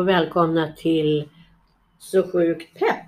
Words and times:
Hej 0.00 0.02
och 0.02 0.08
välkomna 0.08 0.72
till 0.72 1.28
Så 1.98 2.32
sjukt 2.32 2.78
pepp. 2.78 3.06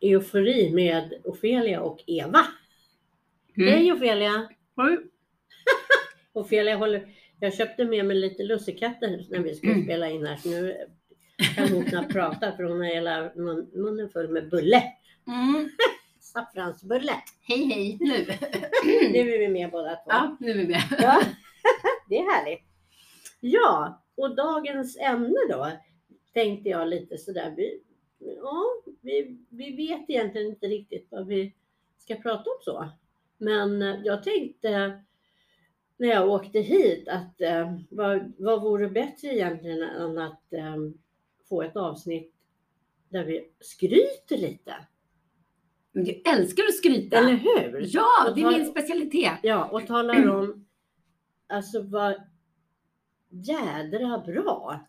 Eufori 0.00 0.70
med 0.74 1.14
Ofelia 1.24 1.80
och 1.80 2.04
Eva. 2.06 2.46
Mm. 3.56 3.68
Hej 3.74 3.92
Ofelia! 3.92 4.48
Oj. 4.76 4.98
Ofelia 6.32 6.76
håller... 6.76 7.08
Jag 7.40 7.54
köpte 7.54 7.84
med 7.84 8.06
mig 8.06 8.16
lite 8.16 8.42
lussekatter 8.42 9.26
när 9.30 9.38
vi 9.38 9.54
skulle 9.54 9.72
Mm. 9.72 9.84
spela 9.84 10.10
in 10.10 10.26
här. 10.26 10.36
Så 10.36 10.48
nu 10.48 10.76
kan 11.56 11.68
hon 11.68 11.84
knappt 11.84 12.12
prata 12.12 12.52
för 12.56 12.62
hon 12.62 12.78
har 12.80 12.86
hela 12.86 13.20
mun- 13.34 13.70
munnen 13.74 14.08
full 14.10 14.28
med 14.28 14.50
bulle. 14.50 14.82
Mm. 15.26 15.68
Saffransbulle. 16.20 17.12
Hej 17.42 17.64
hej 17.64 17.96
nu. 18.00 18.26
Nu 19.12 19.34
är 19.34 19.38
vi 19.38 19.48
med 19.48 19.70
båda 19.70 19.90
två. 19.96 20.02
ja, 20.06 20.36
nu 20.40 20.50
är 20.50 20.54
vi 20.54 20.66
med. 20.68 20.82
Ja, 20.98 21.20
det 22.08 22.16
är 22.18 22.34
härligt. 22.34 22.62
Ja, 23.40 24.02
och 24.18 24.36
dagens 24.36 24.96
ämne 24.96 25.38
då 25.48 25.70
tänkte 26.32 26.68
jag 26.68 26.88
lite 26.88 27.18
sådär. 27.18 27.54
Vi, 27.56 27.80
ja, 28.18 28.64
vi, 29.00 29.38
vi 29.48 29.76
vet 29.76 30.10
egentligen 30.10 30.46
inte 30.46 30.66
riktigt 30.66 31.06
vad 31.10 31.26
vi 31.26 31.54
ska 31.98 32.14
prata 32.14 32.50
om 32.50 32.58
så. 32.60 32.88
Men 33.38 33.80
jag 34.04 34.22
tänkte 34.22 35.00
när 35.96 36.08
jag 36.08 36.28
åkte 36.30 36.58
hit 36.60 37.08
att 37.08 37.40
eh, 37.40 37.78
vad, 37.90 38.32
vad 38.38 38.62
vore 38.62 38.88
bättre 38.88 39.28
egentligen 39.28 39.82
än 39.82 40.18
att 40.18 40.52
eh, 40.52 40.76
få 41.48 41.62
ett 41.62 41.76
avsnitt 41.76 42.34
där 43.08 43.24
vi 43.24 43.48
skryter 43.60 44.36
lite. 44.36 44.74
Men 45.92 46.04
jag 46.06 46.38
älskar 46.38 46.62
att 46.62 46.74
skryta. 46.74 47.16
Eller 47.16 47.34
hur? 47.34 47.86
Ja, 47.86 48.28
Och 48.28 48.34
det 48.36 48.42
är 48.42 48.58
min 48.58 48.66
specialitet. 48.66 49.38
Ja, 49.42 49.68
och 49.68 49.86
talar 49.86 50.28
om 50.28 50.66
alltså 51.46 51.82
vad 51.82 52.14
jädra 53.30 54.18
bra 54.18 54.80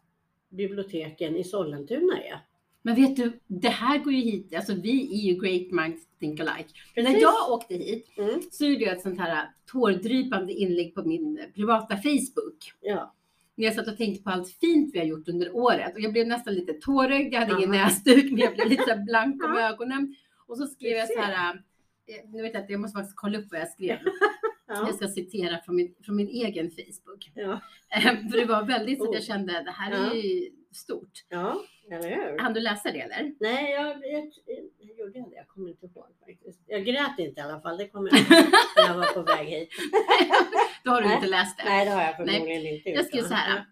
biblioteken 0.50 1.36
i 1.36 1.44
Sollentuna 1.44 2.18
är. 2.24 2.40
Men 2.82 2.96
vet 2.96 3.16
du, 3.16 3.40
det 3.48 3.70
här 3.70 3.98
går 3.98 4.14
ju 4.14 4.22
hit. 4.22 4.56
Alltså 4.56 4.74
vi 4.74 5.02
är 5.20 5.34
ju 5.34 5.42
great 5.42 5.72
minds 5.72 6.08
think 6.20 6.40
alike. 6.40 6.70
När 6.96 7.04
Precis. 7.04 7.22
jag 7.22 7.52
åkte 7.52 7.74
hit 7.76 8.08
Mm, 8.18 8.42
så 8.52 8.66
gjorde 8.66 8.84
jag 8.84 8.96
ett 8.96 9.02
sånt 9.02 9.20
här 9.20 9.50
tårdrypande 9.72 10.54
inlägg 10.54 10.96
på 10.96 11.04
min 11.04 11.40
privata 11.56 11.98
Facebook. 11.98 12.74
ja. 12.82 13.16
När 13.56 13.66
jag 13.66 13.76
satt 13.76 13.88
och 13.88 13.98
tänkte 13.98 14.24
på 14.24 14.30
allt 14.30 14.50
fint 14.50 14.94
vi 14.94 15.00
har 15.00 15.06
gjort 15.06 15.28
under 15.28 15.56
året. 15.56 15.94
Och 15.96 16.00
jag 16.02 16.12
blev 16.12 16.28
nästan 16.28 16.54
lite 16.54 16.74
tårögd. 16.74 17.34
Jag 17.34 17.40
hade 17.40 17.54
ingen 17.58 17.72
näsduk, 17.72 18.32
men 18.32 18.38
jag 18.40 18.54
blev 18.54 18.68
lite 18.68 19.04
blank 19.08 19.44
om 19.44 19.58
ögonen. 19.58 20.16
Och 20.48 20.58
så 20.58 20.68
skrev 20.68 20.92
jag 20.98 21.08
så 21.08 21.20
här. 21.20 21.54
eh, 21.56 22.30
Nu 22.30 22.42
vet 22.42 22.54
jag 22.54 22.64
att 22.64 22.70
jag 22.70 22.80
måste 22.80 22.96
faktiskt 22.98 23.16
kolla 23.18 23.38
upp 23.38 23.46
vad 23.52 23.60
jag 23.62 23.70
skrev. 23.70 23.98
Ja. 24.70 24.76
Jag 24.88 24.96
ska 24.96 25.08
citera 25.08 25.60
från 25.66 25.76
min, 25.76 25.96
från 26.06 26.16
min 26.16 26.28
egen 26.28 26.72
Facebook. 26.72 27.32
Ja. 27.34 27.60
Eh, 27.96 28.02
För 28.02 28.38
det 28.38 28.46
var 28.46 28.64
väldigt 28.64 28.98
så 28.98 29.04
att 29.04 29.10
Oh. 29.10 29.16
jag 29.16 29.24
kände 29.24 29.54
det 29.64 29.72
här 29.72 29.92
är 29.92 30.14
ju 30.16 30.50
stort. 30.72 31.12
ja, 31.30 31.62
eller 31.92 32.10
hur? 32.10 32.40
Hann 32.40 32.54
du 32.54 32.60
läsa 32.60 32.92
det 32.92 33.00
eller? 33.02 33.34
Nej, 33.40 33.72
jag, 33.72 33.88
jag, 33.88 34.32
jag 34.80 34.98
gjorde 34.98 35.20
jag 35.20 35.30
det? 35.30 35.36
Jag 35.36 35.48
kommer 35.48 35.70
inte 35.70 35.86
ihåg 35.86 36.06
faktiskt. 36.28 36.60
Jag 36.68 36.86
grät 36.86 37.20
inte 37.20 37.40
i 37.42 37.44
alla 37.44 37.62
fall. 37.62 37.78
Det 37.78 37.88
kommer 37.88 38.10
jag 38.12 38.20
ihåg 38.20 38.30
när 38.76 38.88
jag 38.88 38.98
var 38.98 39.14
på 39.14 39.22
väg 39.22 39.48
hit. 39.48 39.70
Då 40.84 40.92
har 40.92 41.02
du 41.02 41.08
Nej. 41.08 41.16
inte 41.16 41.28
läst 41.28 41.58
det. 41.58 41.64
Nej, 41.66 41.86
det 41.86 41.92
har 41.92 42.02
jag 42.02 42.16
förmodligen 42.16 42.66
inte 42.76 42.90
gjort. 42.90 42.98
Jag 42.98 43.06
skrev 43.06 43.24
så 43.24 43.34
här. 43.34 43.66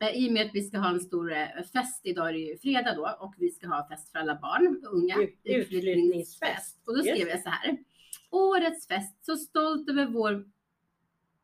eh, 0.00 0.08
I 0.16 0.28
och 0.28 0.32
med 0.32 0.46
att 0.46 0.54
vi 0.54 0.62
ska 0.62 0.78
ha 0.78 0.90
en 0.90 1.00
stor 1.00 1.32
eh, 1.32 1.46
fest, 1.72 2.00
idag 2.04 2.28
är 2.28 2.32
det 2.32 2.38
ju 2.38 2.58
fredag 2.58 2.94
då, 2.94 3.16
och 3.20 3.34
vi 3.38 3.50
ska 3.50 3.66
ha 3.66 3.88
fest 3.88 4.12
för 4.12 4.18
alla 4.18 4.34
barn 4.34 4.66
och 4.86 4.94
unga. 4.98 5.16
Ut- 5.22 5.40
utflyttningsfest. 5.44 6.82
Och 6.86 6.96
då 6.96 7.02
skrev 7.02 7.28
jag 7.28 7.42
så 7.42 7.48
här. 7.48 7.76
Årets 8.32 8.86
fest, 8.88 9.24
så 9.24 9.36
stolt 9.36 9.88
över 9.88 10.06
vår 10.06 10.44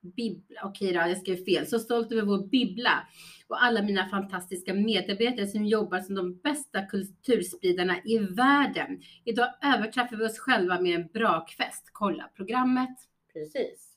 bibbla. 0.00 0.60
Okej 0.64 0.92
då, 0.92 0.98
jag 0.98 1.18
skrev 1.18 1.44
fel. 1.44 1.66
Så 1.66 1.78
stolt 1.78 2.12
över 2.12 2.22
vår 2.22 2.46
bibbla 2.46 3.08
och 3.48 3.64
alla 3.64 3.82
mina 3.82 4.08
fantastiska 4.08 4.74
medarbetare 4.74 5.46
som 5.46 5.64
jobbar 5.64 6.00
som 6.00 6.14
de 6.14 6.36
bästa 6.36 6.82
kulturspridarna 6.82 7.96
i 8.04 8.18
världen. 8.18 9.02
Idag 9.24 9.48
överträffar 9.62 10.16
vi 10.16 10.26
oss 10.26 10.38
själva 10.38 10.80
med 10.80 11.00
en 11.00 11.06
brakfest. 11.06 11.90
Kolla 11.92 12.30
programmet. 12.36 12.98
Precis. 13.32 13.94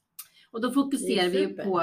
Och 0.52 0.62
då 0.62 0.72
fokuserar 0.72 1.30
vi 1.30 1.48
på 1.48 1.82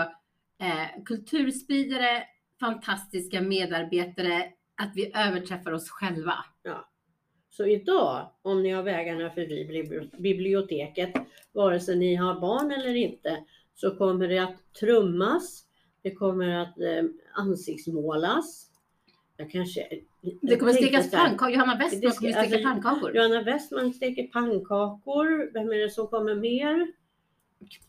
eh, 0.58 1.04
kulturspridare, 1.04 2.22
fantastiska 2.60 3.40
medarbetare, 3.40 4.52
att 4.76 4.92
vi 4.94 5.12
överträffar 5.14 5.72
oss 5.72 5.90
själva. 5.90 6.44
Så 7.58 7.66
idag, 7.66 8.30
om 8.42 8.62
ni 8.62 8.70
har 8.70 8.82
vägarna 8.82 9.30
förbi 9.30 9.64
bibli- 9.64 10.10
biblioteket, 10.18 11.10
vare 11.52 11.80
sig 11.80 11.96
ni 11.96 12.14
har 12.14 12.40
barn 12.40 12.70
eller 12.70 12.94
inte, 12.94 13.44
så 13.74 13.96
kommer 13.96 14.28
det 14.28 14.38
att 14.38 14.74
trummas. 14.80 15.64
Det 16.02 16.10
kommer 16.10 16.48
att 16.48 16.78
eh, 16.80 17.04
ansiktsmålas. 17.32 18.66
Jag 19.36 19.50
kanske... 19.50 19.88
Det 20.42 20.56
kommer 20.56 20.72
stekas 20.72 21.10
pannkakor. 21.10 21.50
Johanna 21.50 21.78
Westman 21.78 22.12
kommer 22.12 22.32
steka 22.32 22.40
alltså, 22.40 22.62
pannkakor. 22.62 23.16
Johanna 23.16 23.42
Westman 23.42 23.92
steker 23.92 24.26
pannkakor. 24.26 25.52
Vem 25.52 25.72
är 25.72 25.78
det 25.78 25.90
som 25.90 26.06
kommer 26.06 26.34
mer? 26.34 26.92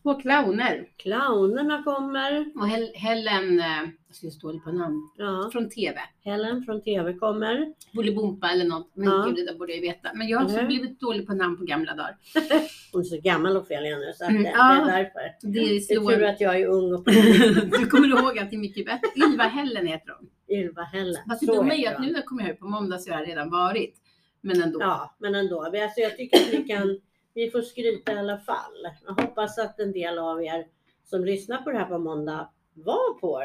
Två 0.03 0.13
clowner. 0.21 0.87
Clownerna 0.97 1.83
kommer. 1.83 2.45
Och 2.55 2.67
Hel- 2.69 2.91
Helen, 2.93 3.59
eh, 3.59 3.65
jag 4.07 4.15
skulle 4.15 4.31
stå 4.31 4.59
på 4.59 4.71
namn, 4.71 5.09
Ja, 5.17 5.49
från 5.51 5.69
TV. 5.69 5.99
Helen 6.23 6.63
från 6.63 6.81
TV 6.83 7.13
kommer. 7.13 7.73
Bolibompa 7.93 8.49
eller 8.49 8.65
något. 8.65 8.91
Men 8.93 9.07
Ja. 9.09 9.31
gud, 9.35 9.47
det 9.47 9.53
borde 9.59 9.73
jag 9.73 9.81
veta. 9.81 10.09
Men 10.15 10.27
jag 10.27 10.37
har 10.39 10.45
också 10.45 10.65
blivit 10.65 10.99
dålig 10.99 11.27
på 11.27 11.33
namn 11.33 11.57
på 11.57 11.63
gamla 11.65 11.95
dagar. 11.95 12.15
Hon 12.91 13.01
är 13.01 13.05
så 13.05 13.17
gammal 13.21 13.57
Ofelia 13.57 13.97
nu 13.97 14.11
så 14.15 14.23
att 14.23 14.29
Mm, 14.29 14.43
det, 14.43 14.49
ja. 14.49 14.73
det 14.85 14.91
är 14.91 14.97
därför. 14.97 15.19
Det 15.41 15.59
är 15.59 15.63
Det 15.63 15.93
är 15.95 16.17
tur 16.17 16.23
att 16.23 16.41
jag 16.41 16.59
är 16.61 16.67
ung 16.67 16.93
och 16.93 17.03
du 17.79 17.85
kommer 17.87 18.07
ihåg 18.07 18.39
att 18.39 18.49
det 18.49 18.55
är 18.55 18.59
mycket 18.59 18.85
bättre. 18.85 19.07
Ylva 19.31 19.43
Helen 19.43 19.87
heter 19.87 20.13
hon. 20.19 20.29
Ylva 20.57 20.81
Helen. 20.83 21.15
Fast 21.29 21.39
det 21.41 21.45
dumma 21.55 21.73
är 21.73 21.93
att 21.93 22.01
nu 22.01 22.07
när 22.07 22.13
jag 22.15 22.25
kommer 22.25 22.43
här 22.43 22.53
på 22.53 22.67
måndag 22.67 22.97
så 22.97 23.11
har 23.11 23.19
jag 23.19 23.27
redan 23.29 23.49
varit. 23.49 23.95
Men 24.41 24.61
ändå. 24.61 24.79
Ja, 24.81 25.15
men 25.19 25.35
ändå. 25.35 25.61
Alltså, 25.63 25.99
jag 26.01 26.17
tycker 26.17 26.37
att 26.37 26.53
vi 26.53 26.63
kan, 26.67 26.99
vi 27.45 27.51
får 27.51 27.61
skryta 27.61 28.13
i 28.13 28.17
alla 28.17 28.37
fall. 28.39 28.87
Jag 29.05 29.25
hoppas 29.25 29.57
att 29.59 29.79
en 29.79 29.91
del 29.91 30.17
av 30.19 30.43
er 30.43 30.65
som 31.03 31.25
lyssnar 31.25 31.61
på 31.61 31.71
det 31.71 31.77
här 31.77 31.85
på 31.85 31.97
måndag 31.99 32.49
var 32.73 33.19
på, 33.19 33.43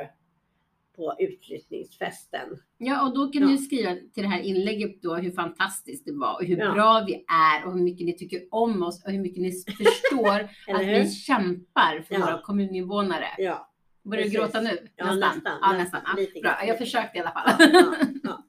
på 0.96 1.14
utflyttningsfesten. 1.18 2.58
Ja, 2.78 3.06
och 3.08 3.14
då 3.14 3.28
kan 3.32 3.42
Ja. 3.42 3.48
ni 3.48 3.58
skriva 3.58 3.90
till 4.14 4.22
det 4.22 4.28
här 4.28 4.40
inlägget 4.40 5.02
då 5.02 5.14
hur 5.14 5.30
fantastiskt 5.32 6.04
det 6.06 6.12
var 6.12 6.34
och 6.34 6.44
hur 6.44 6.56
Ja. 6.56 6.72
bra 6.72 7.04
vi 7.06 7.14
är 7.14 7.66
och 7.66 7.72
hur 7.72 7.80
mycket 7.82 8.06
ni 8.06 8.16
tycker 8.16 8.42
om 8.50 8.82
oss 8.82 9.04
och 9.04 9.10
hur 9.12 9.20
mycket 9.20 9.42
ni 9.42 9.50
förstår 9.84 10.40
att 10.74 10.86
vi 10.86 11.10
kämpar 11.10 12.02
för 12.08 12.14
Ja. 12.14 12.20
våra 12.20 12.40
kommuninvånare. 12.42 13.26
Ja, 13.38 13.70
Börjar 14.04 14.24
du 14.24 14.30
gråta 14.30 14.60
nu? 14.60 14.88
Ja, 14.96 15.04
nästan. 15.14 15.34
nästan. 15.34 15.58
Ja, 15.62 15.72
Nä- 15.72 15.78
nästan. 15.78 16.00
Lite 16.16 16.40
bra. 16.40 16.50
grann. 16.50 16.68
Jag 16.68 16.78
försökte 16.78 17.18
i 17.18 17.20
alla 17.20 17.30
fall. 17.32 17.50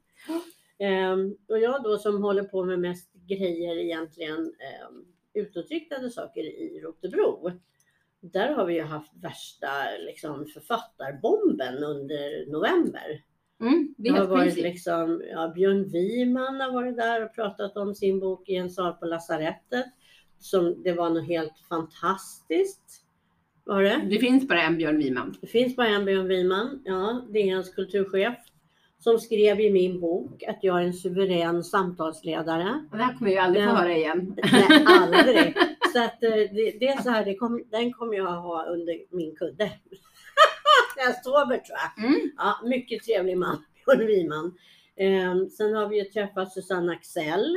Ehm, 0.79 1.35
och 1.49 1.59
jag 1.59 1.83
då 1.83 1.97
som 1.97 2.23
håller 2.23 2.43
på 2.43 2.63
med 2.65 2.79
mest 2.79 3.13
grejer 3.27 3.77
egentligen 3.77 4.37
um, 4.39 5.05
utåtriktade 5.35 6.09
saker 6.09 6.41
i 6.41 6.79
Rotebro. 6.83 7.51
Där 8.21 8.53
har 8.53 8.65
vi 8.65 8.73
ju 8.73 8.81
haft 8.81 9.11
värsta 9.21 9.67
liksom, 9.99 10.45
författarbomben 10.45 11.83
under 11.83 12.51
november. 12.51 13.23
Mm, 13.61 13.93
det 13.97 14.03
Det 14.03 14.09
är 14.09 14.19
har 14.19 14.27
varit 14.27 14.55
liksom, 14.55 15.23
ja, 15.31 15.51
Björn 15.55 15.89
Wiman 15.89 16.61
har 16.61 16.71
varit 16.71 16.97
där 16.97 17.25
och 17.25 17.35
pratat 17.35 17.77
om 17.77 17.95
sin 17.95 18.19
bok 18.19 18.49
i 18.49 18.55
en 18.55 18.69
sal 18.69 18.93
på 18.93 19.05
lasarettet. 19.05 19.85
Som, 20.39 20.83
det 20.83 20.93
var 20.93 21.09
något 21.09 21.27
helt 21.27 21.59
fantastiskt. 21.69 23.05
Var 23.65 23.83
det? 23.83 24.07
Det 24.09 24.19
finns 24.19 24.47
bara 24.47 24.61
en 24.61 24.77
Björn 24.77 24.97
Wiman. 24.97 25.37
Det 25.41 25.47
finns 25.47 25.75
bara 25.75 25.87
en 25.87 26.05
Björn 26.05 26.27
Wiman, 26.27 26.81
ja, 26.85 27.25
DNs 27.29 27.69
kulturchef, 27.69 28.37
som 29.05 29.19
skrev 29.19 29.59
i 29.59 29.71
min 29.71 29.99
bok 29.99 30.43
att 30.43 30.59
jag 30.61 30.81
är 30.81 30.85
en 30.85 30.93
suverän 30.93 31.63
samtalsledare. 31.63 32.85
Och 32.91 32.97
det 32.97 33.03
här 33.03 33.17
kommer 33.17 33.31
jag 33.31 33.45
aldrig 33.45 33.63
få 33.65 33.69
höra 33.75 33.95
igen. 33.95 34.35
Nej, 34.51 34.83
aldrig. 34.85 35.57
Så 35.93 36.03
att 36.03 36.23
eh, 36.23 36.29
det, 36.31 36.77
det 36.79 36.87
är 36.87 37.01
så 37.01 37.09
här, 37.09 37.37
kom, 37.37 37.63
den 37.71 37.93
kommer 37.93 38.13
jag 38.17 38.41
ha 38.41 38.65
under 38.65 39.15
min 39.15 39.35
kudde. 39.35 39.71
Jag 40.97 41.23
sover 41.23 41.57
tror 41.57 41.77
jag. 41.95 42.05
Mm. 42.05 42.19
Ja, 42.37 42.55
mycket 42.65 43.03
trevlig 43.03 43.37
man, 43.37 43.57
Björn 43.85 44.07
Wiman. 44.07 44.57
Eh, 44.95 45.47
sen 45.49 45.73
har 45.75 45.89
vi 45.89 45.97
ju 45.99 46.05
träffat 46.05 46.53
Susanne 46.53 46.91
Axel 46.91 47.55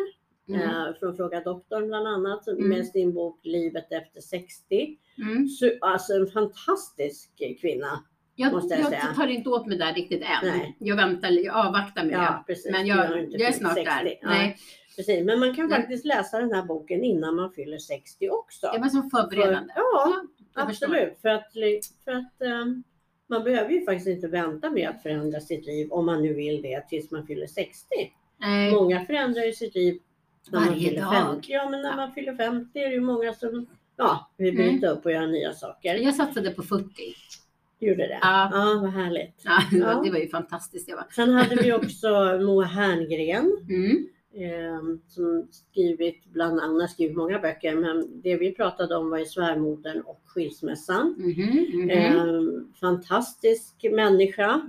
Mm. 0.48 0.60
eh, 0.60 0.94
från 1.00 1.16
Fråga 1.16 1.40
doktorn 1.40 1.86
bland 1.88 2.06
annat, 2.06 2.48
Mm. 2.48 2.68
med 2.68 2.86
sin 2.86 3.14
bok 3.14 3.40
Livet 3.42 3.92
efter 3.92 4.20
60. 4.20 4.96
Mm. 5.18 5.48
Så, 5.48 5.70
alltså 5.80 6.12
en 6.12 6.26
fantastisk 6.26 7.30
kvinna. 7.60 8.04
Jag, 8.40 8.52
Måste 8.52 8.74
jag 8.74 8.80
jag, 8.80 8.88
säga. 8.88 9.14
tar 9.16 9.26
inte 9.26 9.48
åt 9.50 9.66
mig 9.66 9.78
där 9.78 9.94
riktigt 9.94 10.22
än. 10.22 10.28
Nej. 10.48 10.76
Jag 10.78 10.96
väntar, 10.96 11.28
jag 11.30 11.56
avvaktar 11.66 12.04
med 12.04 12.12
Ja, 12.14 12.20
det. 12.46 12.52
precis. 12.54 12.72
Men 12.72 12.86
jag, 12.86 13.26
jag 13.30 13.40
är 13.48 13.52
snart 13.52 13.74
60. 13.74 13.84
där. 13.90 14.18
Ja. 14.22 14.28
Nej, 14.28 14.56
Precis, 14.96 15.24
men 15.24 15.40
man 15.40 15.54
kan 15.54 15.68
Nej. 15.68 15.80
faktiskt 15.80 16.04
läsa 16.04 16.38
den 16.38 16.52
här 16.52 16.62
boken 16.62 17.04
innan 17.04 17.34
man 17.36 17.52
fyller 17.52 17.78
60 17.78 18.28
också. 18.30 18.70
det 18.72 18.78
var 18.78 18.88
som 18.88 19.10
förberedande. 19.10 19.72
För, 19.74 19.80
ja, 19.80 20.66
förstår. 20.68 20.86
absolut. 20.86 21.18
För 21.22 21.28
att, 21.28 21.52
för 22.04 22.12
att 22.12 22.42
ehm, 22.42 22.82
man 23.28 23.44
behöver 23.44 23.70
ju 23.70 23.84
faktiskt 23.84 24.08
inte 24.08 24.28
vänta 24.28 24.70
med 24.70 24.88
att 24.88 25.02
förändra 25.02 25.40
sitt 25.40 25.66
liv 25.66 25.88
om 25.92 26.06
man 26.06 26.22
nu 26.22 26.34
vill 26.34 26.62
det 26.62 26.88
tills 26.88 27.10
man 27.10 27.26
fyller 27.26 27.46
60. 27.46 27.86
Nej, 28.40 28.72
Många 28.72 29.04
förändrar 29.06 29.42
ju 29.42 29.52
sitt 29.52 29.74
liv 29.74 29.98
när 30.50 30.60
man 30.60 30.68
varje 30.68 30.88
fyller 30.88 31.00
dag. 31.02 31.12
50. 31.12 31.52
Ja, 31.52 31.68
men 31.70 31.82
när 31.82 31.88
Ja. 31.90 31.96
man 31.96 32.12
fyller 32.12 32.34
50 32.34 32.78
är 32.78 32.88
det 32.88 32.94
ju 32.94 33.00
många 33.00 33.32
som 33.34 33.66
ja, 33.96 34.30
vill 34.36 34.54
Mm. 34.60 34.68
bryta 34.68 34.86
upp 34.88 35.04
och 35.04 35.12
göra 35.12 35.26
nya 35.26 35.52
saker. 35.52 35.94
Jag 35.94 36.14
satsade 36.14 36.50
på 36.50 36.62
40. 36.62 36.84
Gjorde 37.80 38.06
det? 38.06 38.18
Ja. 38.22 38.50
ja 38.52 38.78
vad 38.82 38.90
härligt. 38.92 39.42
Ja, 39.44 39.58
det 39.72 39.80
var- 39.84 39.92
Ja. 39.92 40.00
det 40.04 40.10
var 40.10 40.18
ju 40.18 40.28
fantastiskt. 40.28 40.86
Det 40.86 40.94
var. 40.94 41.06
Sen 41.14 41.30
hade 41.30 41.56
vi 41.56 41.72
också 41.72 42.08
Moa 42.46 42.64
Herngren 42.64 43.56
Mm. 43.68 44.08
eh, 44.34 44.80
som 45.08 45.48
skrivit 45.50 46.24
bland 46.24 46.60
annat 46.60 46.90
skrivit 46.90 47.16
många 47.16 47.38
böcker 47.38 47.74
men 47.76 48.20
det 48.22 48.36
vi 48.36 48.52
pratade 48.54 48.96
om 48.96 49.10
var 49.10 49.18
ju 49.18 49.24
svärmodern 49.26 50.00
och 50.00 50.20
skilsmässan. 50.26 51.14
Mhm, 51.18 51.66
mhm. 51.82 51.90
Eh, 51.90 52.42
fantastisk 52.80 53.84
människa 53.92 54.60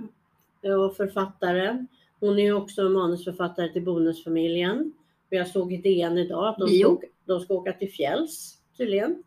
och 0.86 0.96
författare. 0.96 1.86
Hon 2.20 2.38
är 2.38 2.42
ju 2.42 2.52
också 2.52 2.88
manusförfattare 2.88 3.72
till 3.72 3.84
Bonusfamiljen. 3.84 4.92
Och 5.30 5.36
jag 5.36 5.48
såg 5.48 5.72
i 5.72 5.76
DN 5.76 6.18
idag 6.18 6.48
att 6.48 6.58
de 6.58 6.68
ska, 6.68 6.76
Bio. 6.76 6.84
åka, 6.86 7.06
de 7.26 7.40
ska 7.40 7.54
åka 7.54 7.72
till 7.72 7.90
fjälls 7.92 8.58
tydligen. 8.76 9.22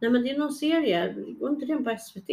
Nej 0.00 0.10
men 0.10 0.22
det 0.22 0.30
är 0.30 0.38
någon 0.38 0.52
serie, 0.52 1.14
går 1.40 1.50
inte 1.50 1.66
den 1.66 1.84
på 1.84 1.96
SVT? 2.00 2.28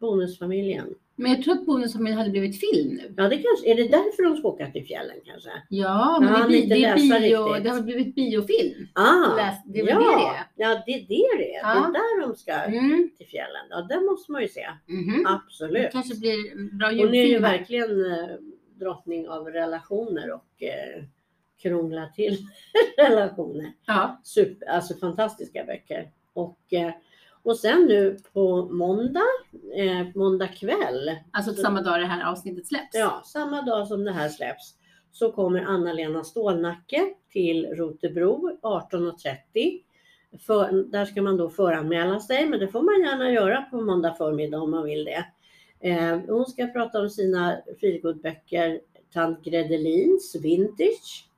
Bonusfamiljen. 0.00 0.94
Men 1.16 1.30
jag 1.32 1.42
tror 1.42 1.54
att 1.54 1.66
Bonusfamiljen 1.66 2.18
hade 2.18 2.30
blivit 2.30 2.60
film 2.60 2.88
nu. 2.94 3.14
Ja 3.16 3.28
det 3.28 3.36
kanske, 3.36 3.70
är 3.70 3.74
det 3.74 3.88
därför 3.88 4.22
de 4.22 4.36
ska 4.36 4.48
åka 4.48 4.70
till 4.70 4.86
fjällen 4.86 5.16
kanske? 5.24 5.50
Ja, 5.68 6.18
men 6.20 6.32
Jag 6.32 6.50
det, 6.50 6.66
det, 6.66 6.80
läsa 6.80 7.20
bio, 7.20 7.54
det 7.62 7.68
har 7.70 7.80
blivit 7.82 8.14
biofilm. 8.14 8.86
Ah, 8.94 9.36
Läs- 9.36 9.62
det 9.66 9.80
är 9.80 9.88
ja, 9.88 9.98
det 9.98 10.04
det 10.04 10.10
är. 10.26 10.46
Ja 10.70 10.82
det 10.86 10.92
är 10.92 10.98
det 10.98 11.38
det 11.42 11.54
är. 11.54 11.60
Ja. 11.62 11.74
Det 11.74 11.78
är 11.78 11.92
där 11.92 12.26
de 12.26 12.36
ska 12.36 12.52
Mm. 12.52 13.10
till 13.18 13.26
fjällen. 13.26 13.66
Ja 13.70 13.86
den 13.88 14.04
måste 14.04 14.32
man 14.32 14.42
ju 14.42 14.48
se. 14.48 14.66
Det 14.86 15.24
Absolut. 15.26 15.92
kanske 15.92 16.14
blir 16.20 16.70
bra 16.78 16.88
Hon 16.88 16.98
är 16.98 17.02
ju 17.12 17.16
julfilm. 17.18 17.42
verkligen 17.42 18.12
eh, 18.12 18.28
drottning 18.80 19.28
av 19.28 19.46
relationer 19.46 20.32
och 20.32 20.62
eh, 20.62 21.04
krånglar 21.62 22.06
till 22.06 22.38
relationer. 22.98 23.72
Ja, 23.86 24.20
Super, 24.24 24.66
alltså 24.68 24.94
fantastiska 24.94 25.64
böcker. 25.64 26.10
Och, 26.32 26.58
eh, 26.72 26.90
och 27.42 27.56
sen 27.58 27.84
nu 27.86 28.18
på 28.32 28.64
måndag, 28.72 29.20
eh, 29.78 30.06
måndag 30.14 30.48
kväll, 30.48 31.16
alltså 31.30 31.54
samma 31.54 31.82
dag 31.82 32.00
det 32.00 32.06
här 32.06 32.30
avsnittet 32.30 32.66
släpps. 32.66 32.94
ja, 32.94 33.22
samma 33.24 33.62
dag 33.62 33.88
som 33.88 34.04
det 34.04 34.12
här 34.12 34.28
släpps, 34.28 34.74
så 35.12 35.32
kommer 35.32 35.60
Anna-Lena 35.60 36.24
Stålnacke 36.24 37.14
till 37.32 37.66
Rotebro 37.66 38.58
18.30. 38.62 39.82
För, 40.46 40.72
där 40.90 41.04
ska 41.04 41.22
man 41.22 41.36
då 41.36 41.50
föranmäla 41.50 42.20
sig, 42.20 42.46
men 42.46 42.60
det 42.60 42.68
får 42.68 42.82
man 42.82 43.00
gärna 43.00 43.30
göra 43.30 43.62
på 43.62 43.80
måndag 43.80 44.14
förmiddag 44.14 44.60
om 44.60 44.70
man 44.70 44.84
vill 44.84 45.04
det. 45.04 45.24
Eh, 45.80 46.18
hon 46.28 46.46
ska 46.46 46.66
prata 46.66 47.00
om 47.00 47.10
sina 47.10 47.56
feelgood-böcker 47.80 48.80
Tant 49.12 49.44
Gredelins 49.44 50.36
Vintage. 50.42 51.28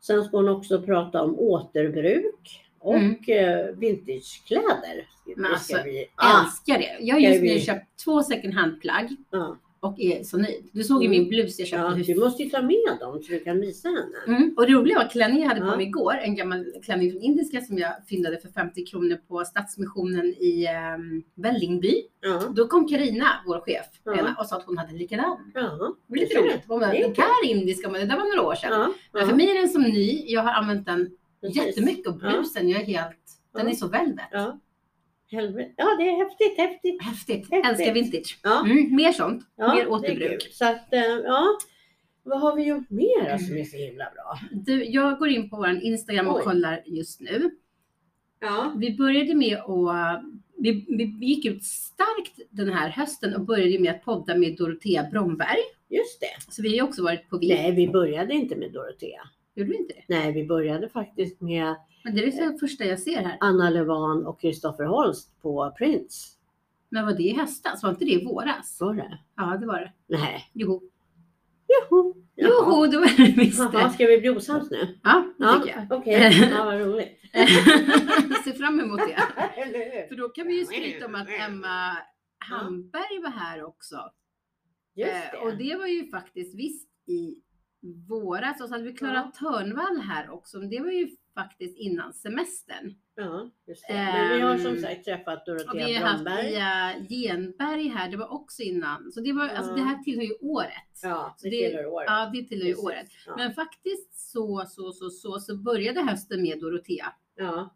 Sen 0.00 0.24
ska 0.24 0.36
hon 0.36 0.48
också 0.48 0.82
prata 0.82 1.22
om 1.22 1.38
återbruk 1.38 2.69
och 2.80 2.96
Mm. 2.96 3.16
vintagekläder. 3.78 5.06
Alltså, 5.52 5.76
vi- 5.84 6.06
Älskar 6.40 6.78
det. 6.78 6.96
Jag 7.04 7.14
har 7.14 7.20
just 7.20 7.42
nu 7.42 7.60
köpt 7.60 8.04
två 8.04 8.22
second 8.22 8.54
hand-plagg 8.54 9.16
ja, 9.30 9.56
och 9.80 10.00
är 10.00 10.22
så 10.22 10.36
nöjd. 10.38 10.68
Du 10.72 10.84
såg 10.84 11.02
ju 11.02 11.06
Mm. 11.06 11.18
min 11.20 11.28
blus 11.28 11.58
jag 11.58 11.68
köpte. 11.68 11.98
ja, 11.98 12.14
du 12.14 12.20
måste 12.20 12.42
ju 12.42 12.50
ta 12.50 12.62
med 12.62 12.96
dem 13.00 13.22
så 13.22 13.32
du 13.32 13.40
kan 13.40 13.60
visa 13.60 13.88
henne. 13.88 14.36
Mm. 14.38 14.54
Och 14.56 14.66
det 14.66 14.72
roliga 14.72 14.98
var 14.98 15.08
klänningen 15.08 15.42
jag 15.42 15.48
hade 15.48 15.60
på 15.60 15.66
Ja. 15.66 15.76
mig 15.76 15.86
igår, 15.86 16.14
en 16.22 16.34
gammal 16.36 16.66
klänning 16.84 17.10
från 17.12 17.22
Indiska 17.22 17.60
som 17.60 17.78
jag 17.78 17.92
fyndade 18.08 18.38
för 18.38 18.48
50 18.48 18.86
kronor 18.86 19.18
på 19.28 19.44
Stadsmissionen 19.44 20.26
i 20.26 20.66
um, 20.96 21.22
Vällingby. 21.34 22.02
Ja, 22.20 22.42
Då 22.56 22.66
kom 22.68 22.88
Karina, 22.88 23.26
vår 23.46 23.60
chef, 23.60 23.86
Ja. 24.04 24.34
Och 24.38 24.46
sa 24.46 24.56
att 24.56 24.64
hon 24.66 24.78
hade 24.78 24.90
en 24.90 24.98
likadan. 24.98 25.52
ja, 25.54 25.60
Det 25.60 25.78
var 26.06 26.16
lite 26.16 26.38
roligt. 26.40 26.60
Hon 26.68 26.80
bara, 26.80 26.92
den 26.92 27.14
här 27.16 27.44
indiska, 27.50 27.88
men 27.88 28.00
det 28.00 28.06
där 28.06 28.16
var 28.16 28.36
några 28.36 28.48
år 28.48 28.54
sedan. 28.54 28.94
Men 29.12 29.28
för 29.28 29.36
mig 29.36 29.50
är 29.50 29.54
den 29.54 29.68
som 29.68 29.82
ny. 29.82 30.24
Jag 30.26 30.42
har 30.42 30.52
använt 30.52 30.86
den 30.86 31.10
precis. 31.40 31.66
jättemycket 31.66 32.06
och 32.06 32.18
Ja. 32.22 32.30
blusen, 32.30 32.68
jag 32.68 32.80
är 32.80 32.84
helt, 32.86 33.16
den 33.54 33.66
Ja. 33.66 33.70
är 33.72 33.74
så 33.74 33.88
velvet. 33.88 34.24
Ja. 34.32 34.58
Helvete. 35.30 35.72
Ja, 35.76 35.96
det 35.98 36.08
är 36.08 36.16
häftigt, 36.16 36.56
häftigt. 36.58 37.02
Häftigt. 37.02 37.36
Häftigt. 37.52 37.66
Älskar 37.70 37.94
vintage. 37.94 38.38
Ja. 38.42 38.64
Mm, 38.66 38.96
mer 38.96 39.12
sånt. 39.12 39.42
Ja, 39.56 39.74
mer 39.74 39.88
återbruk. 39.88 40.48
Så 40.52 40.64
att, 40.64 40.92
eh, 40.92 41.00
ja. 41.02 41.46
Vad 42.22 42.40
har 42.40 42.56
vi 42.56 42.62
gjort 42.64 42.90
mer 42.90 43.38
som 43.38 43.56
är 43.56 43.64
så 43.64 43.76
himla 43.76 44.04
bra? 44.04 44.38
Du, 44.52 44.84
jag 44.84 45.18
går 45.18 45.28
in 45.28 45.50
på 45.50 45.56
vår 45.56 45.68
Instagram 45.82 46.28
och 46.28 46.36
Oj. 46.36 46.42
kollar 46.42 46.82
just 46.86 47.20
nu. 47.20 47.50
Ja. 48.40 48.74
Vi 48.76 48.96
började 48.96 49.34
med 49.34 49.56
att 49.58 50.22
vi, 50.58 50.72
vi 50.88 51.14
vi 51.20 51.26
gick 51.26 51.44
ut 51.44 51.64
starkt 51.64 52.40
den 52.50 52.72
här 52.72 52.88
hösten 52.88 53.34
och 53.34 53.40
började 53.40 53.78
med 53.78 53.90
att 53.90 54.04
podda 54.04 54.34
med 54.34 54.56
Dorotea 54.56 55.08
Bromberg. 55.12 55.58
Just 55.88 56.20
det. 56.20 56.52
Så 56.52 56.62
vi 56.62 56.78
har 56.78 56.88
också 56.88 57.02
varit 57.02 57.28
på 57.28 57.38
vift. 57.38 57.54
Nej, 57.54 57.72
vi 57.72 57.88
började 57.88 58.34
inte 58.34 58.56
med 58.56 58.72
Dorotea. 58.72 59.20
Gjorde 59.54 59.70
vi 59.70 59.76
inte 59.76 59.94
det? 59.94 60.04
Nej, 60.08 60.32
vi 60.32 60.46
började 60.46 60.88
faktiskt 60.88 61.40
med 61.40 61.76
Men 62.04 62.14
det 62.14 62.24
är 62.24 62.52
det 62.52 62.58
första 62.58 62.84
jag 62.84 63.00
ser 63.00 63.22
här. 63.22 63.36
Anna 63.40 63.70
Levan 63.70 64.26
och 64.26 64.40
Kristoffer 64.40 64.84
Holst 64.84 65.42
på 65.42 65.74
Prince. 65.78 66.28
Men 66.88 67.06
var 67.06 67.12
det 67.12 67.22
i 67.22 67.36
höstas? 67.36 67.82
Var 67.82 67.90
inte 67.90 68.04
det 68.04 68.10
i 68.12 68.24
våras? 68.24 68.80
Var 68.80 68.94
det? 68.94 69.18
Ja, 69.36 69.56
det 69.60 69.66
var 69.66 69.78
det. 69.80 69.92
Nej. 70.18 70.50
Jo. 70.52 70.82
Joho. 71.90 72.14
Joho, 72.36 72.86
det 72.86 72.98
var 72.98 73.16
det 73.16 73.32
visst 73.36 73.58
Jaha, 73.72 73.90
ska 73.90 74.06
vi 74.06 74.18
bli 74.18 74.30
osams 74.30 74.70
nu? 74.70 74.98
Ja, 75.02 75.24
det 75.38 75.44
Ja, 75.44 75.60
tycker 75.64 75.86
jag. 75.90 75.98
okej. 75.98 76.48
Ja, 76.52 76.64
vad 76.64 76.80
roligt. 76.80 77.08
Ser 78.44 78.52
fram 78.58 78.80
emot 78.80 79.00
det. 79.00 79.16
För 80.08 80.16
då 80.16 80.28
kan 80.28 80.46
vi 80.46 80.58
ju 80.58 80.64
skryta 80.66 81.06
om 81.06 81.14
att 81.14 81.28
Emma 81.48 81.96
Hamberg 82.38 83.22
var 83.22 83.30
här 83.30 83.64
också. 83.64 83.96
Just 84.94 85.12
Eh, 85.12 85.20
det. 85.32 85.38
Och 85.38 85.56
det 85.56 85.76
var 85.76 85.86
ju 85.86 86.06
faktiskt 86.10 86.54
visst 86.54 86.88
i 87.06 87.34
våras. 88.08 88.60
Och 88.60 88.68
så 88.68 88.74
hade 88.74 88.84
vi 88.84 88.92
Klara 88.92 89.22
Törnvall 89.22 90.00
här 90.00 90.30
också. 90.30 90.58
Men 90.58 90.70
det 90.70 90.80
var 90.80 90.90
ju 90.90 91.08
faktiskt 91.34 91.78
innan 91.78 92.12
semestern. 92.12 92.94
Ja, 93.14 93.50
just 93.68 93.88
det. 93.88 93.94
Men 93.94 94.36
vi 94.36 94.40
har 94.40 94.58
som 94.58 94.70
Ehm, 94.74 94.78
sagt 94.80 95.04
träffat 95.04 95.48
Och 95.48 95.54
vi 95.54 95.64
Dorotea 95.64 96.00
har 96.00 96.06
haft 96.06 96.24
Bromberg. 96.24 96.50
Pia 96.50 96.94
Genberg 97.08 97.88
här. 97.88 98.10
Det 98.10 98.16
var 98.16 98.32
också 98.32 98.62
innan. 98.62 99.12
Så 99.12 99.20
det, 99.20 99.32
var, 99.32 99.48
alltså, 99.48 99.70
Ja. 99.72 99.76
det 99.76 99.82
här 99.82 100.02
tillhör 100.02 100.22
ju 100.24 100.34
året. 100.40 101.00
Ja, 101.02 101.36
det 101.42 101.50
det- 101.50 101.68
tillhör 101.68 101.86
året. 101.86 102.06
Ja, 102.08 102.30
det 102.34 102.42
tillhör 102.42 102.66
ju 102.66 102.72
Precis. 102.74 102.84
året. 102.84 103.06
Ja. 103.26 103.36
Men 103.36 103.52
faktiskt 103.54 104.30
så, 104.30 104.64
så, 104.68 104.92
så, 104.92 105.10
så, 105.10 105.38
så 105.40 105.56
började 105.56 106.02
hösten 106.02 106.42
med 106.42 106.60
Dorotea. 106.60 107.12
ja. 107.36 107.74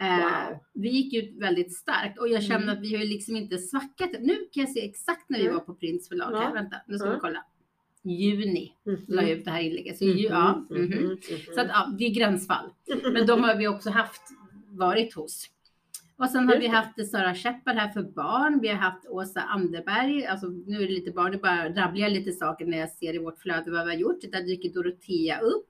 Eh, 0.00 0.16
Wow. 0.16 0.58
Vi 0.74 0.88
gick 0.88 1.14
ut 1.14 1.42
väldigt 1.42 1.76
starkt 1.76 2.18
och 2.18 2.28
jag 2.28 2.42
kände 2.42 2.62
Mm. 2.62 2.76
att 2.76 2.82
vi 2.82 2.96
har 2.96 3.04
liksom 3.04 3.36
inte 3.36 3.58
svackat. 3.58 4.10
Nu 4.20 4.34
kan 4.52 4.60
jag 4.64 4.68
se 4.70 4.84
exakt 4.88 5.30
när 5.30 5.38
vi 5.38 5.44
Mm. 5.44 5.56
var 5.56 5.64
på 5.64 5.74
Prins 5.74 6.08
förlag. 6.08 6.32
Ja. 6.32 6.50
Vänta, 6.54 6.76
nu 6.86 6.98
ska 6.98 7.08
Ja. 7.08 7.14
vi 7.14 7.20
kolla. 7.20 7.44
Juni 8.04 8.72
Mhm. 8.86 9.04
la 9.08 9.22
jag 9.22 9.30
ut 9.30 9.44
det 9.44 9.50
här 9.50 9.60
inlägget. 9.60 9.98
Så, 9.98 10.04
ju, 10.04 10.26
ja, 10.28 10.66
Mhm, 10.70 10.82
mhm. 10.82 10.98
mhm, 11.04 11.18
så 11.54 11.60
att, 11.60 11.68
ja, 11.68 11.94
det 11.98 12.04
är 12.04 12.10
gränsfall. 12.14 12.70
Men 13.12 13.26
de 13.26 13.44
har 13.44 13.56
vi 13.56 13.68
också 13.68 13.90
haft 13.90 14.22
varit 14.68 15.14
hos. 15.14 15.46
Och 16.18 16.30
sen 16.30 16.48
har 16.48 16.56
vi 16.58 16.66
haft 16.66 17.10
Sara 17.10 17.34
Shepard 17.34 17.76
här 17.76 17.88
för 17.88 18.02
barn. 18.02 18.58
Vi 18.62 18.68
har 18.68 18.74
haft 18.76 19.06
Åsa 19.08 19.40
Anderberg. 19.40 20.26
Alltså, 20.26 20.46
nu 20.46 20.76
är 20.76 20.86
det 20.86 20.92
lite 20.92 21.10
barn, 21.10 21.32
det 21.32 21.38
bara 21.38 21.68
rabblar 21.74 22.08
lite 22.08 22.32
saker 22.32 22.66
när 22.66 22.78
jag 22.78 22.90
ser 22.90 23.14
i 23.14 23.18
vårt 23.18 23.38
flöde 23.38 23.70
vad 23.70 23.86
vi 23.86 23.92
har 23.92 23.98
gjort. 24.00 24.20
Där 24.32 24.42
dyker 24.42 24.68
Dorotea 24.74 25.40
upp. 25.40 25.64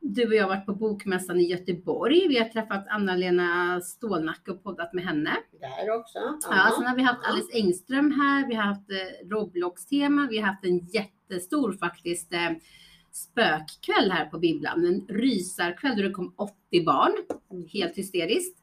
Du 0.00 0.26
och 0.26 0.34
jag 0.34 0.42
har 0.42 0.48
varit 0.48 0.66
på 0.66 0.74
Bokmässan 0.74 1.40
i 1.40 1.50
Göteborg. 1.50 2.28
Vi 2.28 2.38
har 2.38 2.48
träffat 2.48 2.86
Anna-Lena 2.88 3.80
Stålnacke 3.80 4.50
och 4.50 4.62
poddat 4.64 4.92
med 4.94 5.04
henne. 5.04 5.30
Där 5.60 5.98
också. 6.00 6.18
Ja, 6.50 6.72
sen 6.76 6.86
har 6.86 6.96
vi 6.96 7.02
haft 7.02 7.20
Ja. 7.22 7.32
Alice 7.32 7.48
Engström 7.58 8.12
här. 8.12 8.48
Vi 8.48 8.54
har 8.54 8.62
haft 8.62 8.90
eh, 8.90 9.28
Roblox-tema. 9.28 10.26
Vi 10.30 10.38
har 10.38 10.46
haft 10.48 10.64
en 10.64 10.78
jättestor 11.30 11.72
faktiskt 11.72 12.32
eh, 12.32 12.50
spökkväll 13.12 14.10
här 14.10 14.24
på 14.26 14.38
bibblan. 14.38 14.84
En 14.86 15.16
rysarkväll 15.16 15.96
där 15.96 16.02
det 16.02 16.10
kom 16.10 16.34
80 16.36 16.84
barn. 16.84 17.12
Helt 17.72 17.96
hysteriskt. 17.98 18.58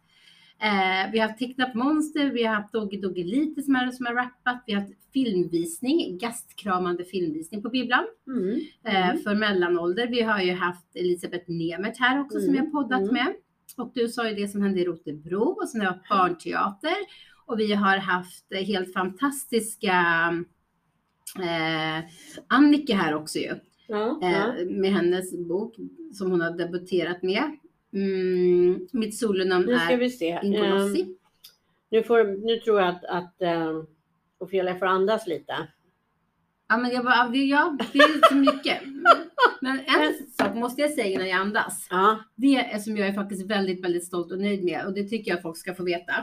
Eh, 0.61 1.11
vi 1.11 1.19
har 1.19 1.27
haft 1.27 1.39
tecknat 1.39 1.73
monster, 1.75 2.29
vi 2.29 2.43
har 2.43 2.55
haft 2.55 2.73
Doggy 2.73 2.97
Doggelite 3.01 3.61
som 3.61 3.75
är, 3.75 3.91
som 3.91 4.05
är 4.05 4.13
rappat, 4.13 4.63
vi 4.67 4.73
har 4.73 4.81
haft 4.81 4.93
filmvisning, 5.13 6.17
gastkramande 6.17 7.03
filmvisning 7.05 7.61
på 7.61 7.69
bibblan 7.69 8.05
Mm. 8.27 8.59
eh, 8.85 9.09
Mm. 9.09 9.23
för 9.23 9.35
mellanålder. 9.35 10.07
Vi 10.07 10.21
har 10.21 10.41
ju 10.41 10.53
haft 10.53 10.95
Elisabeth 10.95 11.51
Nemert 11.51 11.97
här 11.99 12.21
också 12.21 12.39
som 12.39 12.51
vi 12.51 12.57
har 12.57 12.65
Mm, 12.65 12.71
poddat 12.71 13.01
mm. 13.01 13.13
med. 13.13 13.33
Och 13.77 13.91
du 13.95 14.07
sa 14.07 14.29
ju 14.29 14.35
det 14.35 14.47
som 14.47 14.61
hände 14.61 14.79
i 14.81 14.85
Rotebro 14.85 15.41
och 15.61 15.69
sen 15.69 15.81
har 15.81 15.87
vi 15.87 15.93
haft 15.97 16.09
barnteater. 16.09 16.95
Och 17.45 17.59
vi 17.59 17.73
har 17.73 17.97
haft 17.97 18.51
eh, 18.51 18.61
helt 18.63 18.93
fantastiska 18.93 19.93
eh, 21.39 22.03
Annika 22.47 22.95
här 22.95 23.15
också 23.15 23.39
ju. 23.39 23.55
Ja, 23.87 24.19
ja. 24.21 24.57
Eh, 24.57 24.65
med 24.67 24.91
hennes 24.91 25.37
bok 25.47 25.75
som 26.13 26.31
hon 26.31 26.41
har 26.41 26.51
debuterat 26.51 27.23
med. 27.23 27.57
Mm, 27.93 28.87
mitt 28.91 29.17
solonamn 29.17 29.65
Nu 29.65 29.79
ska 29.79 29.93
är 29.93 29.97
vi 29.97 30.09
se. 30.09 30.39
Ingolossi. 30.43 31.01
Ehm, 31.01 31.15
nu, 31.91 32.03
får, 32.03 32.45
nu 32.45 32.59
tror 32.59 32.81
jag 32.81 32.89
att, 32.89 33.05
att 33.05 33.35
um, 33.67 33.87
Ophelia 34.39 34.75
får 34.75 34.85
andas 34.85 35.27
lite. 35.27 35.67
Ja, 36.67 36.77
men 36.77 36.91
jag 36.91 37.05
bara, 37.05 37.27
det, 37.27 37.37
ja, 37.37 37.77
det 37.93 37.99
är 37.99 38.29
så 38.29 38.35
mycket. 38.35 38.81
Men 39.61 39.79
en 39.79 40.13
sak 40.39 40.55
måste 40.55 40.81
jag 40.81 40.91
säga 40.91 41.05
innan 41.05 41.27
jag 41.27 41.39
andas. 41.39 41.87
Ja, 41.89 42.19
Det 42.35 42.55
är 42.55 42.79
som 42.79 42.97
jag 42.97 43.07
är 43.07 43.13
faktiskt 43.13 43.45
väldigt, 43.45 43.83
väldigt 43.83 44.05
stolt 44.05 44.31
och 44.31 44.39
nöjd 44.39 44.63
med 44.63 44.85
och 44.85 44.93
det 44.93 45.03
tycker 45.03 45.31
jag 45.31 45.41
folk 45.41 45.57
ska 45.57 45.75
få 45.75 45.83
veta. 45.83 46.13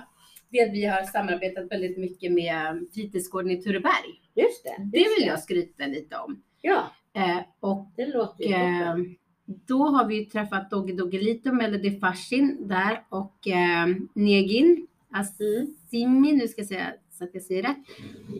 Det 0.52 0.70
vi 0.72 0.84
har 0.84 1.02
samarbetat 1.02 1.70
väldigt 1.70 1.98
mycket 1.98 2.32
med 2.32 2.86
fritidsgården 2.94 3.50
i 3.50 3.62
Tureberg. 3.62 4.20
just 4.34 4.64
det. 4.64 4.76
Det 4.92 4.98
just 4.98 5.18
vill 5.18 5.26
jag 5.26 5.40
skryta 5.40 5.86
lite 5.86 6.16
om. 6.16 6.42
Ja, 6.60 6.90
Eh, 7.14 7.38
och 7.60 7.86
det 7.96 8.06
låter 8.06 8.44
ju 8.44 8.54
eh, 8.54 8.96
då 9.46 9.84
har 9.86 10.06
vi 10.06 10.24
träffat 10.24 10.70
Doggy 10.70 10.92
Doggelito 10.92 11.52
Melody 11.52 11.98
Fashin 12.00 12.68
där 12.68 13.04
och 13.08 13.48
eh, 13.48 13.86
Negin 14.14 14.86
Mm. 15.14 15.20
Assimi, 15.24 16.32
nu 16.32 16.48
ska 16.48 16.60
jag 16.60 16.68
säga 16.68 16.86
att 17.20 17.30
jag 17.32 17.42
säger 17.42 17.62
rätt. 17.62 17.76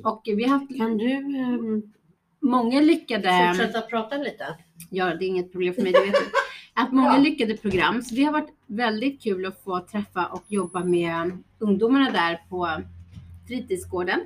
Och 0.04 0.22
vi 0.24 0.44
har 0.44 0.58
haft 0.58 0.76
Kan 0.78 0.98
du 0.98 1.10
ehm, 1.12 1.92
många 2.40 2.80
lyckade... 2.80 3.48
fortsätta 3.48 3.80
prata 3.80 4.16
lite? 4.16 4.46
Ja, 4.90 5.14
det 5.14 5.24
är 5.24 5.26
inget 5.28 5.52
problem 5.52 5.74
för 5.74 5.82
mig, 5.82 5.92
det 5.92 6.00
vet 6.00 6.12
du. 6.12 6.20
Att 6.74 6.92
många 6.92 7.18
lyckade 7.18 7.56
program. 7.56 8.02
Så 8.02 8.14
det 8.14 8.24
har 8.24 8.32
varit 8.32 8.54
väldigt 8.66 9.22
kul 9.22 9.46
att 9.46 9.64
få 9.64 9.80
träffa 9.80 10.26
och 10.26 10.44
jobba 10.48 10.84
med 10.84 11.38
ungdomarna 11.58 12.10
där 12.10 12.42
på 12.48 12.82
fritidsgården. 13.46 14.20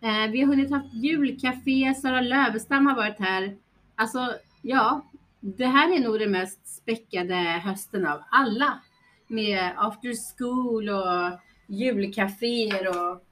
Eh, 0.00 0.30
vi 0.30 0.40
har 0.40 0.46
hunnit 0.46 0.70
haft 0.70 0.94
julcafé, 0.94 1.94
Sara 1.94 2.20
Lövestam 2.20 2.86
har 2.86 2.96
varit 2.96 3.18
här. 3.18 3.56
Alltså, 3.94 4.34
ja, 4.62 5.06
det 5.40 5.66
här 5.66 5.96
är 5.96 6.00
nog 6.00 6.18
den 6.18 6.30
mest 6.30 6.76
späckade 6.76 7.34
hösten 7.34 8.06
av 8.06 8.22
alla. 8.30 8.80
Med 9.26 9.72
after 9.76 10.36
school 10.36 10.88
och 10.88 11.38
julcaféer 11.66 12.88
och 12.88 13.22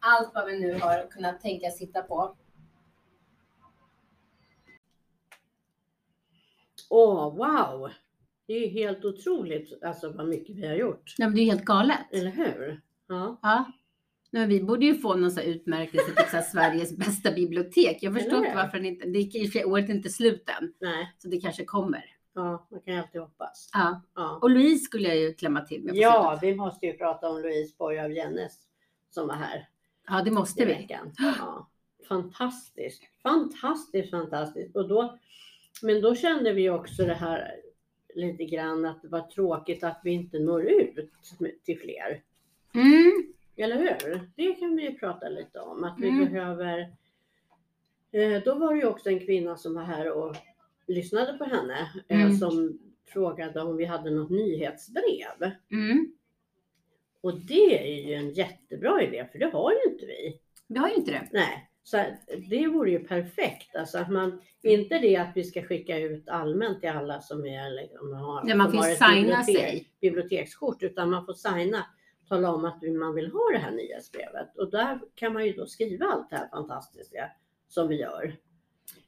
allt 0.00 0.30
vad 0.34 0.46
vi 0.46 0.60
nu 0.60 0.72
har 0.72 1.10
kunnat 1.10 1.40
tänka 1.40 1.70
sitta 1.70 2.02
på. 2.02 2.34
Åh, 6.94 7.36
wow! 7.36 7.90
Det 8.46 8.52
är 8.52 8.68
helt 8.70 9.04
otroligt 9.04 9.82
alltså, 9.82 10.12
vad 10.12 10.28
mycket 10.28 10.56
vi 10.56 10.66
har 10.66 10.74
gjort. 10.74 11.14
Ja, 11.18 11.26
men 11.26 11.34
det 11.36 11.40
är 11.42 11.44
helt 11.44 11.64
galet. 11.64 11.98
Eller 12.12 12.30
hur? 12.30 12.80
Ja. 13.08 13.38
Ja. 13.42 13.72
Men 14.30 14.48
vi 14.48 14.62
borde 14.62 14.86
ju 14.86 14.94
få 14.94 15.14
någon 15.14 15.30
sån 15.30 15.42
här 15.42 15.50
utmärkelse 15.50 16.06
till 16.06 16.30
så 16.30 16.36
här 16.36 16.42
Sveriges 16.42 16.96
bästa 16.96 17.32
bibliotek. 17.32 17.98
Jag 18.00 18.14
förstår 18.14 18.38
inte 18.38 18.56
varför 18.56 18.78
den 18.78 18.86
inte, 18.86 19.06
det 19.06 19.18
är 19.18 19.68
året 19.68 19.88
är 19.88 19.94
inte 19.94 20.10
slut 20.10 20.48
än, 20.60 20.72
Nej, 20.80 21.14
så 21.18 21.28
det 21.28 21.40
kanske 21.40 21.64
kommer. 21.64 22.04
ja, 22.34 22.66
man 22.70 22.80
kan 22.80 22.94
ju 22.94 23.00
alltid 23.00 23.20
hoppas. 23.20 23.70
Ja. 23.72 24.02
Ja, 24.14 24.38
Och 24.42 24.50
Louise 24.50 24.84
skulle 24.84 25.08
jag 25.08 25.16
ju 25.16 25.34
klämma 25.34 25.60
till 25.60 25.82
med 25.82 25.96
ja 25.96 26.38
vi 26.42 26.54
måste 26.54 26.86
ju 26.86 26.92
prata 26.92 27.28
om 27.28 27.42
Louise 27.42 27.74
Borg 27.78 28.00
av 28.00 28.12
Jennes 28.12 28.52
som 29.10 29.28
var 29.28 29.34
här 29.34 29.68
Ja, 30.06 30.22
det 30.24 30.30
måste 30.30 30.64
vi. 30.64 30.86
Ja. 31.18 31.68
Fantastiskt, 32.08 33.02
fantastiskt, 33.22 34.10
fantastiskt. 34.10 34.76
Och 34.76 34.88
då, 34.88 35.18
men 35.82 36.00
då 36.00 36.14
kände 36.14 36.52
vi 36.52 36.70
också 36.70 37.04
det 37.04 37.14
här 37.14 37.54
lite 38.14 38.44
grann 38.44 38.84
att 38.84 39.02
det 39.02 39.08
var 39.08 39.20
tråkigt 39.20 39.84
att 39.84 40.00
vi 40.04 40.10
inte 40.10 40.38
når 40.38 40.64
ut 40.70 41.10
till 41.64 41.78
fler. 41.78 42.22
Mm. 42.74 43.32
Eller 43.56 43.76
hur? 43.78 44.20
Det 44.36 44.52
kan 44.52 44.76
vi 44.76 44.82
ju 44.82 44.94
prata 44.98 45.28
lite 45.28 45.60
om. 45.60 45.84
Att 45.84 45.98
vi 46.00 46.08
Mm. 46.08 46.24
behöver... 46.24 46.78
Eh, 48.12 48.42
då 48.44 48.54
var 48.54 48.72
det 48.74 48.80
ju 48.80 48.86
också 48.86 49.08
en 49.10 49.20
kvinna 49.20 49.56
som 49.56 49.74
var 49.74 49.82
här 49.82 50.10
och 50.12 50.36
lyssnade 50.86 51.38
på 51.38 51.44
henne. 51.44 51.90
Eh, 52.08 52.22
Mm. 52.22 52.36
som 52.36 52.78
frågade 53.06 53.60
om 53.62 53.76
vi 53.76 53.84
hade 53.84 54.10
något 54.10 54.30
nyhetsbrev. 54.30 55.50
Mm. 55.72 56.12
Och 57.20 57.40
det 57.40 57.88
är 57.98 58.06
ju 58.08 58.14
en 58.14 58.30
jättebra 58.32 59.02
idé 59.02 59.26
för 59.32 59.38
det 59.38 59.46
har 59.50 59.72
ju 59.72 59.92
inte 59.92 60.06
vi. 60.06 60.38
Vi 60.66 60.78
har 60.78 60.88
ju 60.88 60.94
inte 60.94 61.10
det. 61.10 61.28
Nej, 61.32 61.70
så 61.84 62.04
det 62.50 62.66
vore 62.66 62.90
ju 62.90 62.98
perfekt. 62.98 63.76
Alltså 63.76 63.98
att 63.98 64.10
man, 64.10 64.40
inte 64.62 64.98
det 64.98 65.16
att 65.16 65.32
vi 65.34 65.44
ska 65.44 65.62
skicka 65.62 65.98
ut 65.98 66.28
allmänt 66.28 66.80
till 66.80 66.88
alla 66.88 67.20
som 67.20 67.46
är 67.46 67.70
liksom, 67.70 68.12
har, 68.12 68.42
Ja, 68.48 68.54
man 68.56 68.70
som 68.70 68.78
får 68.78 68.84
har 69.04 69.12
signa 69.14 69.36
bibliotek- 69.42 69.44
sig. 69.58 69.88
bibliotekskort 70.00 70.82
utan 70.82 71.10
man 71.10 71.26
får 71.26 71.34
signa, 71.34 71.86
tala 72.28 72.52
om 72.54 72.64
att 72.64 72.82
man 72.82 73.14
vill 73.14 73.26
ha 73.32 73.50
det 73.52 73.58
här 73.58 73.70
nyhetsbrevet. 73.70 74.56
Och 74.56 74.70
där 74.70 75.00
kan 75.14 75.32
man 75.32 75.46
ju 75.46 75.52
då 75.52 75.66
skriva 75.66 76.06
allt 76.06 76.30
det 76.30 76.36
här 76.36 76.48
fantastiska 76.48 77.30
som 77.68 77.88
vi 77.88 78.00
gör. 78.00 78.36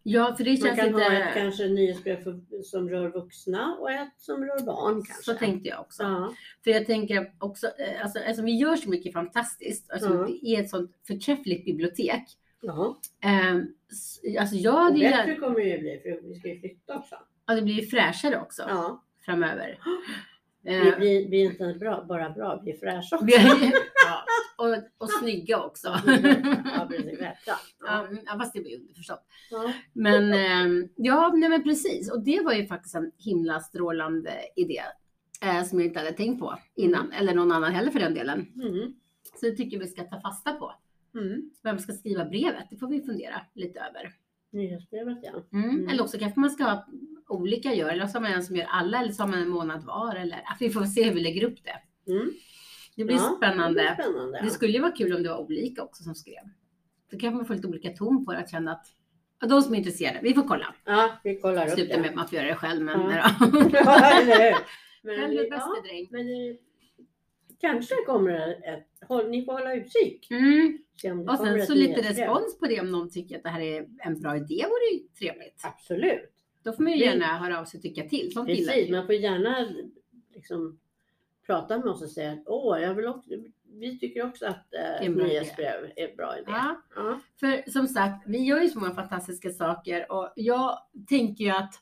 Ja, 0.02 0.34
för 0.36 0.44
det 0.44 0.50
Man 0.50 0.56
känns 0.56 0.80
kan 0.80 0.94
ha 0.94 1.12
ett 1.12 1.34
kanske 1.34 1.68
nyhetsbrev 1.68 2.22
för, 2.22 2.62
som 2.62 2.88
rör 2.90 3.08
vuxna 3.08 3.76
och 3.80 3.90
ett 3.90 4.12
som 4.16 4.44
rör 4.44 4.60
barn 4.66 4.94
kanske. 4.94 5.22
Så 5.24 5.34
tänkte 5.34 5.68
jag 5.68 5.80
också. 5.80 6.02
Ja, 6.02 6.34
För 6.64 6.70
jag 6.70 6.86
tänker 6.86 7.32
också, 7.38 7.66
eh, 7.66 8.02
alltså, 8.02 8.18
alltså 8.28 8.42
vi 8.42 8.52
gör 8.56 8.76
så 8.76 8.90
mycket 8.90 9.12
fantastiskt. 9.12 9.90
Alltså, 9.90 10.08
Ja. 10.14 10.26
Det 10.42 10.46
är 10.56 10.60
ett 10.62 10.70
sånt 10.70 10.92
förträffligt 11.06 11.64
bibliotek. 11.64 12.22
Ja. 12.66 12.96
Ehm, 13.20 13.66
s- 13.90 14.20
alltså 14.40 14.56
jag 14.56 14.74
Och 14.74 14.80
hade 14.80 14.98
ju 14.98 15.04
bättre 15.04 15.30
gärna- 15.30 15.40
kommer 15.46 15.60
det 15.60 15.68
ju 15.68 15.78
bli 15.78 16.00
för 16.02 16.28
vi 16.28 16.34
ska 16.34 16.48
ju 16.48 16.60
flytta 16.60 16.98
också. 16.98 17.14
ja, 17.46 17.54
det 17.54 17.62
blir 17.62 17.74
ju 17.74 17.86
fräschare 17.86 18.40
också 18.40 18.62
Ja, 18.68 19.04
framöver. 19.24 19.78
vi, 20.62 20.88
Eh, 20.88 20.98
vi, 20.98 21.26
vi 21.30 21.40
är 21.42 21.50
inte 21.50 21.74
bra, 21.80 22.04
bara 22.08 22.30
bra, 22.30 22.62
vi 22.64 22.70
är 22.72 22.76
fräscha 22.76 23.16
också. 23.16 23.26
vi 23.26 23.32
ja, 24.06 24.24
och, 24.56 24.74
och 24.98 25.10
snygga 25.10 25.62
också. 25.62 25.88
Ja, 25.88 26.86
precis. 26.90 27.18
Ja, 27.46 27.56
Ja. 27.86 28.06
mm, 28.06 28.18
ja, 28.26 28.38
fast 28.38 28.52
det 28.54 28.60
var 28.60 28.68
ju 28.68 28.76
underförstått. 28.76 29.24
Ja. 29.50 29.72
Men 29.92 30.32
ehm, 30.34 30.88
ja, 30.96 31.32
nej 31.34 31.48
men 31.48 31.62
precis. 31.62 32.10
Och 32.10 32.24
det 32.24 32.40
var 32.44 32.52
ju 32.52 32.66
faktiskt 32.66 32.94
en 32.94 33.10
himla 33.18 33.60
strålande 33.60 34.32
idé. 34.56 34.80
Eh, 35.42 35.62
som 35.64 35.78
jag 35.78 35.86
inte 35.88 35.98
hade 35.98 36.12
tänkt 36.12 36.40
på 36.40 36.58
innan. 36.74 37.12
Eller 37.12 37.34
någon 37.34 37.52
annan 37.52 37.72
heller 37.72 37.90
för 37.90 38.00
den 38.00 38.14
delen. 38.14 38.46
Mm. 38.62 38.94
Så 39.40 39.46
det 39.46 39.52
tycker 39.56 39.76
jag 39.76 39.84
vi 39.84 39.90
ska 39.90 40.04
ta 40.04 40.20
fasta 40.20 40.52
på. 40.52 40.72
Mm. 41.14 41.50
Vem 41.62 41.78
ska 41.78 41.92
skriva 41.92 42.24
brevet? 42.24 42.64
Det 42.70 42.76
får 42.76 42.88
vi 42.88 43.02
fundera 43.02 43.40
lite 43.54 43.80
över. 43.80 44.12
Nyhetsbrevet 44.52 45.18
ja. 45.22 45.32
Mm. 45.58 45.70
Mm. 45.70 45.88
Eller 45.88 46.02
också 46.02 46.18
kanske 46.18 46.40
man 46.40 46.50
ska 46.50 46.64
ha 46.64 46.86
olika 47.28 47.74
gör. 47.74 47.88
Eller 47.88 48.06
så 48.06 48.16
har 48.16 48.22
man 48.22 48.32
en 48.32 48.42
som 48.42 48.56
gör 48.56 48.66
alla. 48.70 49.00
Eller 49.00 49.12
så 49.12 49.22
har 49.22 49.30
man 49.30 49.42
en 49.42 49.48
månad 49.48 49.84
var. 49.84 50.14
Eller 50.14 50.40
vi 50.60 50.70
får 50.70 50.84
se 50.84 51.04
hur 51.04 51.14
vi 51.14 51.20
lägger 51.20 51.44
upp 51.44 51.58
det. 51.64 52.10
Mm. 52.12 52.30
Det 52.96 53.04
blir 53.04 53.16
Ja, 53.16 53.34
spännande. 53.36 53.80
Det 53.82 53.94
blir 53.96 54.04
spännande. 54.04 54.40
Det 54.42 54.50
skulle 54.50 54.72
ju 54.72 54.80
vara 54.80 54.92
kul 54.92 55.14
om 55.16 55.22
det 55.22 55.28
var 55.28 55.38
olika 55.38 55.82
också 55.82 56.02
som 56.02 56.14
skrev. 56.14 56.42
Då 57.10 57.18
kanske 57.18 57.36
man 57.36 57.46
får 57.46 57.54
lite 57.54 57.66
olika 57.68 57.90
ton 57.90 58.24
på 58.26 58.32
det. 58.32 58.38
Att 58.38 58.50
känna 58.50 58.72
att 58.72 58.86
ja, 59.40 59.46
de 59.46 59.62
som 59.62 59.74
är 59.74 59.78
intresserade, 59.78 60.18
vi 60.22 60.34
får 60.34 60.42
kolla. 60.42 60.74
Ja, 60.84 61.18
vi 61.24 61.40
kollar 61.40 61.66
upp 61.66 61.72
Sluta 61.72 61.94
det. 61.94 62.00
med 62.00 62.10
att 62.10 62.16
man 62.16 62.28
får 62.28 62.36
göra 62.38 62.48
det 62.48 62.54
själv. 62.54 62.82
Men, 62.84 63.00
Ja. 63.00 63.10
ja. 63.40 63.68
Ja, 63.72 64.20
eller 64.20 64.50
hur? 64.50 64.56
Men, 65.02 65.30
vi- 65.30 65.36
bäste 65.36 65.54
ja, 65.76 65.82
dräng. 65.88 66.08
men 66.10 66.26
det, 66.26 66.56
kanske 67.60 67.94
kommer 68.06 68.30
det 68.30 68.54
ett, 68.54 69.08
håll, 69.08 69.30
ni 69.30 69.44
får 69.44 69.52
hålla 69.52 69.74
utkik. 69.74 70.30
Mm. 70.30 70.78
Se 71.02 71.10
om 71.10 71.24
det 71.26 71.32
Och 71.32 71.38
sen 71.38 71.66
så 71.66 71.74
lite 71.74 72.00
respons 72.00 72.58
på 72.58 72.66
det 72.66 72.80
om 72.80 72.92
någon 72.92 73.10
tycker 73.10 73.36
att 73.36 73.42
det 73.42 73.48
här 73.48 73.60
är 73.60 73.86
en 73.98 74.20
bra 74.20 74.36
idé 74.36 74.64
vore 74.68 74.94
ju 74.94 75.08
trevligt. 75.18 75.60
Absolut. 75.62 76.30
Då 76.62 76.72
får 76.72 76.82
man 76.82 76.92
ju 76.92 77.04
gärna 77.04 77.24
höra 77.24 77.60
av 77.60 77.64
sig 77.64 77.78
och 77.78 77.82
tycka 77.82 78.08
till. 78.08 78.32
Sånt 78.32 78.46
Precis, 78.46 78.90
man 78.90 79.06
får 79.06 79.14
gärna 79.14 79.68
liksom 80.34 80.78
prata 81.46 81.78
med 81.78 81.86
oss 81.86 82.02
och 82.02 82.10
säga 82.10 82.32
att 82.32 82.42
åh, 82.46 82.80
jag 82.80 82.94
vill 82.94 83.06
också, 83.06 83.30
vi 83.64 83.98
tycker 83.98 84.26
också 84.26 84.46
att 84.46 84.74
eh, 85.02 85.10
nyhetsbrev 85.10 85.92
är 85.96 86.08
en 86.08 86.16
bra 86.16 86.38
idé. 86.38 86.44
Ja, 86.46 86.82
Ja. 86.96 87.20
för 87.40 87.70
som 87.70 87.86
sagt, 87.88 88.24
vi 88.26 88.38
gör 88.38 88.60
ju 88.60 88.68
så 88.68 88.78
många 88.78 88.94
fantastiska 88.94 89.50
saker 89.50 90.12
och 90.12 90.32
jag 90.36 90.78
tänker 91.08 91.44
ju 91.44 91.50
att 91.50 91.74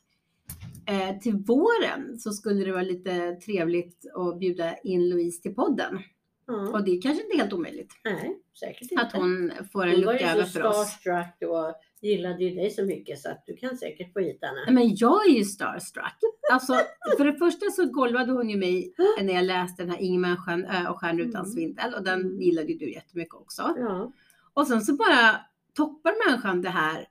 eh, 0.87 1.17
till 1.19 1.35
våren 1.35 2.19
så 2.19 2.31
skulle 2.31 2.65
det 2.65 2.71
vara 2.71 2.81
lite 2.83 3.31
trevligt 3.35 4.05
att 4.15 4.39
bjuda 4.39 4.77
in 4.77 5.09
Louise 5.09 5.41
till 5.41 5.55
podden. 5.55 5.99
Ja. 6.47 6.69
Och 6.71 6.83
det 6.85 6.91
är 6.91 7.01
kanske 7.01 7.23
inte 7.23 7.37
helt 7.37 7.53
omöjligt. 7.53 7.93
Nej, 8.03 8.37
säkert 8.59 8.91
inte. 8.91 9.03
Att 9.03 9.13
hon 9.13 9.51
får 9.71 9.85
en 9.87 9.95
Hon 9.95 10.05
var 10.05 10.13
lucka 10.13 10.25
ju 10.25 10.31
över 10.31 10.43
så 10.43 10.51
för 10.51 10.63
oss. 10.63 10.75
starstruck 10.87 11.49
och 11.49 11.73
gillade 12.01 12.43
ju 12.43 12.55
dig 12.55 12.69
så 12.71 12.85
mycket 12.85 13.19
så 13.19 13.29
att 13.29 13.43
du 13.45 13.55
kan 13.55 13.77
säkert 13.77 14.13
få 14.13 14.19
hit 14.19 14.39
henne. 14.41 14.79
Men 14.79 14.95
jag 14.95 15.27
är 15.29 15.31
ju 15.33 15.43
starstruck. 15.43 16.17
Alltså, 16.51 16.73
för 17.17 17.25
det 17.25 17.33
första 17.37 17.65
så 17.75 17.85
golvade 17.85 18.31
hon 18.31 18.49
ju 18.49 18.57
mig 18.57 18.93
när 19.21 19.33
jag 19.33 19.45
läste 19.45 19.83
den 19.83 19.91
här 19.91 20.19
människan 20.19 20.65
ö 20.65 20.87
och 20.89 20.99
stjärnor 20.99 21.21
utan 21.21 21.41
Mm. 21.41 21.51
svindel 21.53 21.93
och 21.93 22.03
den 22.03 22.21
Mm. 22.21 22.41
gillade 22.41 22.67
ju 22.71 22.77
du 22.77 22.91
jättemycket 22.91 23.33
också. 23.33 23.73
Ja. 23.77 24.11
Och 24.53 24.67
sen 24.67 24.81
så 24.81 24.93
bara 24.95 25.35
toppar 25.73 26.29
människan 26.29 26.61
det 26.61 26.69
här 26.69 27.07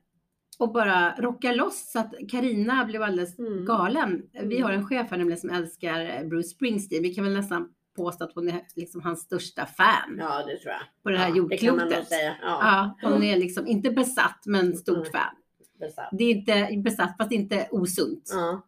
och 0.62 0.73
bara 0.73 1.14
rockar 1.19 1.54
loss 1.54 1.90
så 1.92 1.99
att 1.99 2.14
Karina 2.31 2.85
blev 2.85 3.02
alldeles 3.02 3.38
Mm. 3.38 3.64
galen. 3.64 4.23
Vi 4.33 4.40
Mm. 4.57 4.62
har 4.62 4.73
en 4.73 4.87
chef 4.87 5.11
här 5.11 5.19
nämligen 5.19 5.40
som 5.40 5.50
älskar 5.50 6.25
Bruce 6.25 6.49
Springsteen. 6.49 7.02
Vi 7.02 7.14
kan 7.14 7.25
väl 7.25 7.33
nästan 7.33 7.69
påstå 7.97 8.25
att 8.25 8.33
hon 8.35 8.49
är 8.49 8.61
liksom 8.76 9.00
hans 9.02 9.21
största 9.21 9.66
fan 9.66 10.16
ja, 10.19 10.38
det 10.47 10.57
tror 10.57 10.73
jag. 10.73 10.81
på 11.02 11.11
det 11.11 11.19
här 11.19 11.28
ja, 11.28 11.33
Det 11.33 11.38
jordklotet. 11.38 12.09
säga. 12.09 12.35
Ja. 12.42 12.95
Ja, 13.02 13.09
hon 13.11 13.23
är 13.23 13.37
liksom 13.37 13.66
inte 13.66 13.90
besatt 13.90 14.42
men 14.47 14.76
stort 14.76 14.97
Mm. 14.97 15.12
fan. 15.12 15.35
Besatt. 15.81 16.09
Det 16.12 16.25
är 16.25 16.31
inte 16.71 16.76
besatt 16.83 17.16
fast 17.16 17.33
inte 17.33 17.69
osunt. 17.71 18.31
Ja. 18.35 18.62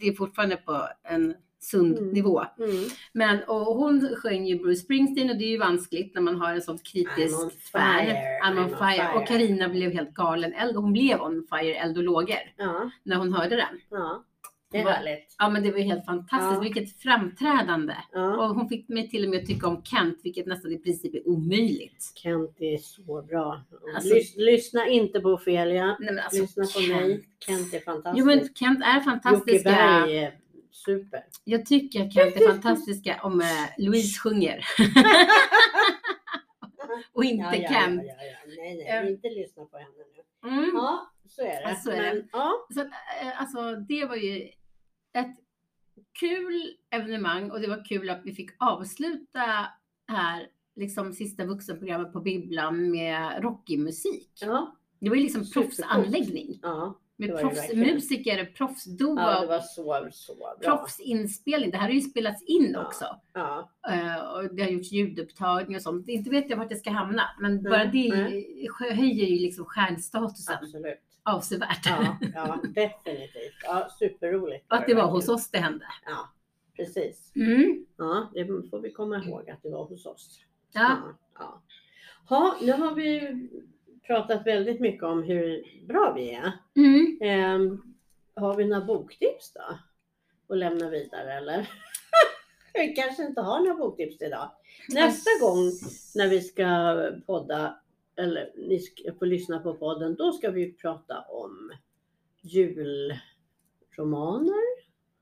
Det 0.00 0.08
är 0.08 0.12
fortfarande 0.12 0.56
på 0.56 0.88
en 1.08 1.34
sund 1.64 1.98
Mm. 1.98 2.10
nivå. 2.10 2.44
Mm. 2.58 2.84
Men 3.12 3.42
och 3.44 3.56
hon 3.76 4.16
sjöng 4.16 4.46
ju 4.46 4.58
Bruce 4.58 4.80
Springsteen 4.80 5.30
och 5.30 5.36
det 5.38 5.44
är 5.44 5.48
ju 5.50 5.58
vanskligt 5.58 6.14
när 6.14 6.22
man 6.22 6.36
har 6.36 6.54
en 6.54 6.62
sån 6.62 6.78
kritisk 6.78 7.34
I'm 7.38 7.50
fan. 7.72 7.98
fire, 8.06 8.16
I'm 8.44 8.58
on 8.64 8.68
fire. 8.68 9.08
Och 9.14 9.28
fire. 9.28 9.38
Karina 9.38 9.68
blev 9.68 9.92
helt 9.92 10.14
galen. 10.14 10.52
Eld, 10.52 10.76
hon 10.76 10.92
blev 10.92 11.20
on 11.22 11.46
fire, 11.50 11.74
eld 11.74 11.96
och 11.96 12.02
lågor 12.04 12.36
Ja, 12.56 12.90
när 13.02 13.16
hon 13.16 13.32
hörde 13.32 13.56
den. 13.56 13.80
ja. 13.90 14.24
Det 14.72 14.80
är 14.80 14.84
härligt. 14.88 15.34
Ja 15.38 15.50
men 15.50 15.62
det 15.62 15.70
var 15.70 15.78
helt 15.78 16.04
fantastiskt. 16.06 16.52
Ja. 16.54 16.60
Vilket 16.60 17.00
framträdande. 17.02 17.94
Ja. 18.12 18.36
Och 18.48 18.54
hon 18.54 18.68
fick 18.68 18.88
mig 18.88 19.08
till 19.10 19.24
och 19.24 19.30
med 19.30 19.40
att 19.40 19.46
tycka 19.46 19.66
om 19.68 19.82
Kent, 19.84 20.20
vilket 20.24 20.46
nästan 20.46 20.72
i 20.72 20.78
princip 20.78 21.14
är 21.14 21.28
omöjligt. 21.28 22.12
Kent 22.14 22.56
är 22.60 22.76
så 22.78 23.22
bra. 23.22 23.60
Alltså- 23.94 24.14
Lys- 24.14 24.34
lyssna 24.36 24.86
inte 24.88 25.20
på 25.20 25.28
Ofelia. 25.28 25.96
Nej, 26.00 26.18
alltså, 26.20 26.42
lyssna 26.42 26.64
på 26.74 26.80
mig. 26.94 27.24
Kent 27.46 27.74
är 27.74 27.80
fantastisk. 27.80 28.20
Jo 28.20 28.26
men 28.26 28.54
Kent 28.54 28.80
är 28.84 28.94
Jocke 28.94 29.04
fantastiska. 29.04 29.70
Berg 29.70 30.16
är 30.18 30.34
super. 30.74 31.24
Jag 31.44 31.66
tycker 31.66 32.06
att 32.06 32.16
är 32.16 32.48
fantastiska 32.48 33.20
om 33.22 33.40
eh, 33.40 33.46
Louise 33.78 34.20
sjunger. 34.20 34.64
och 37.12 37.24
inte 37.24 37.44
ja, 37.44 37.54
ja, 37.56 37.68
Kent. 37.68 38.02
Ja, 38.04 38.14
ja, 38.18 38.24
ja. 38.24 38.36
Nej, 38.62 38.76
nej, 38.76 38.86
Ehm. 38.88 39.08
inte 39.08 39.28
lyssna 39.28 39.64
på 39.64 39.76
henne 39.76 39.88
nu. 40.42 40.48
Mm. 40.50 40.70
Ja, 40.74 41.10
så 41.28 41.42
är 41.42 41.46
det. 41.46 41.62
Ja, 41.68 41.74
så 41.76 41.90
är 41.90 42.02
det. 42.02 42.14
Men, 42.14 42.28
ja, 42.32 42.66
Så 42.74 42.80
eh, 42.80 43.40
alltså, 43.40 43.74
det 43.88 44.04
var 44.04 44.16
ju 44.16 44.42
ett 45.12 45.36
kul 46.20 46.76
evenemang 46.90 47.50
och 47.50 47.60
det 47.60 47.68
var 47.68 47.84
kul 47.84 48.10
att 48.10 48.20
vi 48.24 48.34
fick 48.34 48.50
avsluta 48.58 49.66
här 50.08 50.46
liksom 50.76 51.12
sista 51.12 51.44
vuxenprogrammet 51.44 52.12
på 52.12 52.20
bibblan 52.20 52.90
med 52.90 53.42
Rocky-musik. 53.42 54.30
Ja, 54.40 54.76
Det 55.00 55.08
var 55.08 55.16
ju 55.16 55.22
liksom 55.22 55.50
proffsanläggning. 55.50 56.58
ja, 56.62 56.98
det 57.00 57.03
Med 57.16 57.38
proffsmusiker, 57.38 58.44
proffsduo, 58.44 59.16
ja 59.18 59.40
det 59.40 59.46
var 59.46 59.60
så, 59.60 60.08
så 60.12 60.34
bra. 60.34 60.54
proffsinspelning. 60.62 61.70
Det 61.70 61.76
här 61.76 61.86
har 61.88 61.94
ju 61.94 62.00
spelats 62.00 62.42
in 62.42 62.70
Ja. 62.74 62.86
också. 62.86 63.04
Ja, 63.32 63.70
och 64.36 64.54
det 64.54 64.62
har 64.62 64.70
gjorts 64.70 64.92
ljudupptagning 64.92 65.76
och 65.76 65.82
sånt. 65.82 66.08
Inte 66.08 66.30
vet 66.30 66.50
jag 66.50 66.56
vart 66.56 66.68
det 66.68 66.76
ska 66.76 66.90
hamna, 66.90 67.22
men 67.40 67.54
Nej, 67.54 67.62
bara 67.70 67.84
det 67.84 68.08
nej. 68.08 68.68
höjer 68.90 69.26
ju 69.26 69.38
liksom 69.38 69.64
stjärnstatusen 69.64 70.56
absolut. 70.62 70.98
avsevärt. 71.22 71.86
Ja, 71.86 72.16
ja, 72.34 72.60
definitivt. 72.74 73.54
Ja, 73.64 73.88
superroligt. 73.98 74.64
Och 74.72 74.76
att 74.76 74.86
det 74.86 74.94
var 74.94 75.10
hos 75.10 75.28
oss 75.28 75.50
det 75.50 75.58
hände. 75.58 75.84
Ja, 76.06 76.28
precis. 76.76 77.32
Mm. 77.36 77.86
Ja, 77.96 78.30
det 78.34 78.46
får 78.70 78.80
vi 78.80 78.92
komma 78.92 79.24
ihåg 79.24 79.50
att 79.50 79.62
det 79.62 79.70
var 79.70 79.84
hos 79.84 80.06
oss. 80.06 80.40
Ja. 80.72 80.96
ja. 81.38 81.62
Ha, 82.28 82.56
nu 82.62 82.72
har 82.72 82.94
vi 82.94 83.20
pratat 84.06 84.46
väldigt 84.46 84.80
mycket 84.80 85.02
om 85.02 85.22
hur 85.22 85.62
bra 85.86 86.12
vi 86.16 86.30
är. 86.34 86.52
Mm. 86.76 87.18
Ehm, 87.20 87.82
har 88.36 88.56
vi 88.56 88.64
några 88.64 88.84
boktips 88.84 89.52
då? 89.52 89.78
Att 90.54 90.58
lämna 90.58 90.90
vidare 90.90 91.32
eller? 91.32 91.70
vi 92.74 92.88
kanske 92.94 93.26
inte 93.26 93.40
har 93.40 93.60
några 93.60 93.74
boktips 93.74 94.22
idag. 94.22 94.50
Nästa 94.88 95.30
gång 95.40 95.70
när 96.14 96.28
vi 96.28 96.40
ska 96.40 96.96
podda 97.26 97.78
eller 98.16 98.52
ni 98.56 98.78
ska 98.78 99.12
få 99.18 99.24
lyssna 99.24 99.58
på 99.58 99.74
podden, 99.74 100.14
då 100.14 100.32
ska 100.32 100.50
vi 100.50 100.72
prata 100.72 101.20
om 101.20 101.72
julromaner 102.42 103.20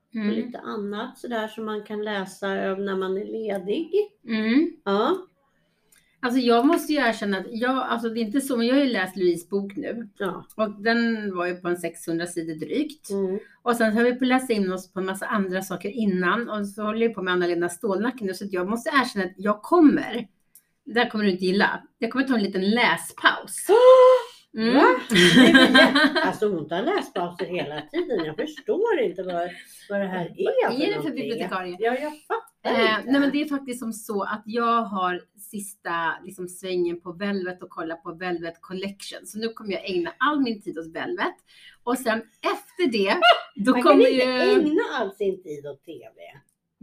och 0.09 0.15
Mm. 0.15 0.29
lite 0.29 0.59
annat 0.59 1.17
sådär 1.17 1.47
som 1.47 1.65
man 1.65 1.83
kan 1.83 2.03
läsa 2.03 2.47
när 2.75 2.95
man 2.95 3.17
är 3.17 3.25
ledig. 3.25 3.91
Mm. 4.27 4.71
Ja, 4.85 5.17
Alltså 6.23 6.39
jag 6.39 6.65
måste 6.65 6.93
ju 6.93 6.99
erkänna 6.99 7.37
att 7.37 7.45
jag, 7.49 7.77
alltså 7.77 8.09
det 8.09 8.19
är 8.19 8.21
inte 8.21 8.41
så, 8.41 8.57
men 8.57 8.67
jag 8.67 8.75
har 8.75 8.83
ju 8.83 8.89
läst 8.89 9.15
Louise 9.15 9.47
bok 9.49 9.75
nu 9.75 10.09
ja. 10.17 10.45
och 10.55 10.81
den 10.81 11.35
var 11.35 11.45
ju 11.45 11.55
på 11.55 11.67
en 11.67 11.77
600 11.77 12.27
sidor 12.27 12.55
drygt. 12.55 13.09
Mm. 13.09 13.39
Och 13.61 13.75
sen 13.75 13.97
har 13.97 14.03
vi 14.03 14.15
på 14.15 14.25
läsa 14.25 14.53
in 14.53 14.73
oss 14.73 14.93
på 14.93 14.99
en 14.99 15.05
massa 15.05 15.25
andra 15.25 15.61
saker 15.61 15.89
innan 15.89 16.49
och 16.49 16.67
så 16.67 16.83
håller 16.83 17.05
jag 17.05 17.15
på 17.15 17.21
med 17.21 17.33
Anna-Lena 17.33 17.69
Stålnacke 17.69 18.25
nu 18.25 18.33
så 18.33 18.45
att 18.45 18.53
jag 18.53 18.69
måste 18.69 18.89
erkänna 18.89 19.25
att 19.25 19.33
jag 19.37 19.61
kommer, 19.61 20.27
det 20.85 20.99
här 20.99 21.09
kommer 21.09 21.25
du 21.25 21.31
inte 21.31 21.45
gilla, 21.45 21.83
jag 21.97 22.11
kommer 22.11 22.25
ta 22.25 22.35
en 22.35 22.43
liten 22.43 22.69
läspaus. 22.69 23.67
Mm. 24.57 24.73
Va? 24.75 24.83
Alltså 26.25 26.49
hon 26.49 26.67
tar 26.67 26.81
läspauser 26.81 27.45
hela 27.45 27.81
tiden. 27.81 28.25
Jag 28.25 28.35
förstår 28.35 28.99
inte 28.99 29.23
vad, 29.23 29.49
vad 29.89 29.99
det 29.99 30.05
här 30.07 30.25
är 30.25 30.69
Vad 30.69 30.81
är 30.81 30.95
det 30.97 31.01
för 31.03 31.11
bibliotekarie? 31.11 31.75
Ja, 31.79 31.93
jag 31.93 32.11
fattar 32.27 32.43
Eh, 32.65 32.99
inte. 32.99 33.11
nej 33.11 33.19
men 33.21 33.31
det 33.31 33.41
är 33.41 33.45
faktiskt 33.45 33.79
som 33.79 33.93
så 33.93 34.23
att 34.23 34.43
jag 34.45 34.81
har 34.83 35.21
sista 35.37 36.13
liksom, 36.23 36.47
svängen 36.47 37.01
på 37.01 37.11
Velvet 37.11 37.63
och 37.63 37.69
kolla 37.69 37.95
på 37.95 38.13
Velvet 38.13 38.61
Collection. 38.61 39.25
Så 39.25 39.39
nu 39.39 39.49
kommer 39.49 39.71
jag 39.71 39.89
ägna 39.89 40.11
all 40.17 40.39
min 40.41 40.61
tid 40.61 40.77
åt 40.79 40.87
Velvet. 40.95 41.35
Och 41.83 41.97
sen 41.97 42.21
efter 42.41 42.91
det, 42.91 43.17
då 43.55 43.71
Man 43.71 43.83
kan 43.83 43.91
kommer 43.91 44.07
inte 44.09 44.25
ju... 44.25 44.31
ägna 44.31 44.81
all 44.99 45.11
sin 45.11 45.43
tid 45.43 45.67
åt 45.67 45.83
TV. 45.85 46.15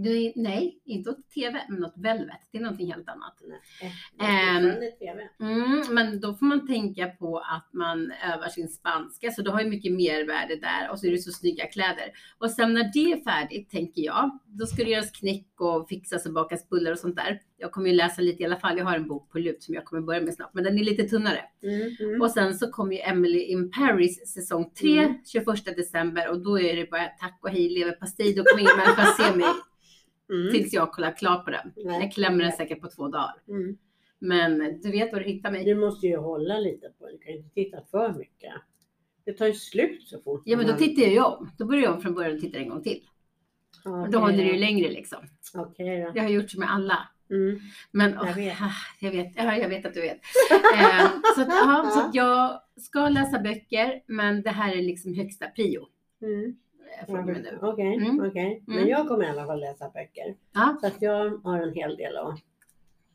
Du, 0.03 0.33
nej, 0.37 0.81
inte 0.85 1.11
åt 1.11 1.31
TV, 1.31 1.61
men 1.69 1.85
åt 1.85 1.95
Velvet. 1.97 2.41
Det 2.53 2.59
är 2.59 2.63
någonting 2.63 2.93
helt 2.93 3.09
annat. 3.09 3.43
Nej, 3.49 3.91
Ehm, 4.31 4.65
TV. 4.99 5.29
Mm, 5.41 5.83
men 5.95 6.21
då 6.21 6.35
får 6.35 6.47
man 6.47 6.67
tänka 6.67 7.07
på 7.07 7.39
att 7.39 7.69
man 7.73 8.13
övar 8.35 8.49
sin 8.49 8.69
spanska, 8.69 9.31
så 9.31 9.43
du 9.43 9.51
har 9.51 9.61
ju 9.63 9.69
mycket 9.69 9.93
mervärde 9.93 10.57
där 10.57 10.91
och 10.91 10.99
så 11.01 11.07
är 11.07 11.11
det 11.11 11.19
så 11.19 11.33
snygga 11.33 11.67
kläder. 11.67 12.05
Och 12.39 12.51
sen 12.51 12.75
när 12.75 12.91
det 12.93 13.13
är 13.13 13.25
färdigt, 13.25 13.71
tänker 13.71 14.03
jag, 14.03 14.39
då 14.47 14.67
ska 14.67 14.85
det 14.85 14.91
göras 14.91 15.11
knäck 15.11 15.47
och 15.61 15.89
fixas 15.89 16.27
och 16.27 16.33
bakas 16.33 16.69
bullar 16.69 16.93
och 16.93 16.99
sånt 16.99 17.17
där. 17.17 17.41
Jag 17.57 17.73
kommer 17.73 17.89
ju 17.89 17.95
läsa 17.97 18.23
lite 18.23 18.43
i 18.43 18.47
alla 18.47 18.57
fall. 18.61 18.79
Jag 18.79 18.85
har 18.85 18.97
en 18.97 19.09
bok 19.09 19.31
på 19.33 19.39
lut 19.39 19.63
som 19.63 19.75
jag 19.75 19.85
kommer 19.85 20.03
börja 20.03 20.21
med 20.21 20.35
snart, 20.35 20.55
men 20.55 20.65
den 20.65 20.79
är 20.79 20.85
lite 20.85 21.03
tunnare. 21.03 21.41
Mm, 21.63 21.97
mm. 22.01 22.21
Och 22.23 22.31
sen 22.31 22.55
så 22.59 22.71
kommer 22.71 22.93
ju 22.93 23.01
Emily 23.01 23.41
in 23.43 23.71
Paris 23.71 24.33
säsong 24.35 24.71
3, 24.81 24.99
Mm. 24.99 25.15
21 25.33 25.47
december 25.77 26.29
och 26.29 26.39
då 26.43 26.61
är 26.61 26.77
det 26.77 26.91
bara 26.91 27.07
tack 27.07 27.39
och 27.43 27.51
hej 27.51 27.69
leverpastej. 27.79 28.35
Då 28.35 28.45
kommer 28.45 28.61
ingen 28.63 28.77
människa 28.77 29.05
se 29.07 29.37
mig 29.37 29.47
Mm. 30.31 30.53
tills 30.53 30.73
jag 30.73 30.93
kollar 30.93 31.13
klart 31.17 31.45
på 31.45 31.51
den. 31.51 31.73
Nej. 31.77 32.01
Jag 32.01 32.13
klämmer 32.13 32.45
den 32.45 32.53
säkert 32.53 32.81
på 32.81 32.89
två 32.89 33.09
dagar. 33.09 33.35
Mm. 33.49 33.77
Men 34.19 34.81
du 34.81 34.91
vet 34.91 35.13
var 35.13 35.21
du 35.21 35.27
hittar 35.27 35.51
mig. 35.51 35.65
Du 35.65 35.75
måste 35.75 36.07
ju 36.07 36.17
hålla 36.17 36.59
lite 36.59 36.93
på 36.99 37.07
det. 37.07 37.13
Du 37.13 37.19
kan 37.19 37.33
ju 37.33 37.39
inte 37.39 37.55
titta 37.55 37.81
för 37.91 38.13
mycket. 38.13 38.53
Det 39.25 39.33
tar 39.33 39.47
ju 39.47 39.53
slut 39.55 40.09
så 40.09 40.21
fort. 40.21 40.43
Ja 40.45 40.57
men 40.57 40.67
då 40.67 40.73
tittar 40.73 41.03
jag 41.03 41.13
ju 41.13 41.21
om. 41.23 41.51
Då 41.59 41.65
börjar 41.65 41.83
jag 41.83 41.95
om 41.95 42.01
från 42.03 42.15
början 42.15 42.35
och 42.35 42.41
tittar 42.41 42.61
en 42.61 42.69
gång 42.69 42.83
till. 42.83 43.01
Ja, 43.85 44.09
Då 44.13 44.19
håller 44.19 44.37
det 44.37 44.51
ju 44.51 44.59
längre 44.59 44.91
liksom. 44.91 45.19
Okej 45.55 46.01
då. 46.03 46.11
Det 46.11 46.21
har 46.21 46.27
jag 46.29 46.43
gjort 46.43 46.57
med 46.57 46.71
alla. 46.73 47.09
Mm. 47.31 47.59
Men 47.91 48.13
Jag 48.13 48.35
vet. 48.35 48.61
ah, 48.61 48.71
jag 49.01 49.11
vet. 49.11 49.33
Ja, 49.37 49.57
jag 49.57 49.69
vet 49.69 49.87
att 49.87 49.95
du 49.95 50.01
vet. 50.01 50.21
eh, 50.75 51.11
så, 51.37 51.41
att, 51.43 51.49
ja, 51.49 51.91
så 51.95 52.01
att 52.01 52.15
jag 52.15 52.61
ska 52.77 53.09
läsa 53.09 53.39
böcker 53.39 54.03
men 54.07 54.43
det 54.43 54.51
här 54.51 54.77
är 54.77 54.83
liksom 54.83 55.15
högsta 55.15 55.47
prio. 55.47 55.87
Mm. 56.23 56.57
Eh, 57.01 57.07
Från 57.07 57.19
och 57.19 57.27
med 57.27 57.43
nu. 57.43 57.59
Okej, 57.63 57.95
Mm. 57.97 58.21
okej. 58.29 58.63
Men 58.67 58.77
Mm. 58.77 58.89
jag 58.89 59.09
kommer 59.09 59.25
i 59.25 59.29
alla 59.29 59.47
fall 59.47 59.61
läsa 59.61 59.91
böcker. 59.95 60.35
Ja. 60.55 60.77
Så 60.81 60.87
att 60.87 61.03
jag 61.03 61.39
har 61.45 61.59
en 61.63 61.75
hel 61.75 61.97
del 61.97 62.17
att, 62.17 62.39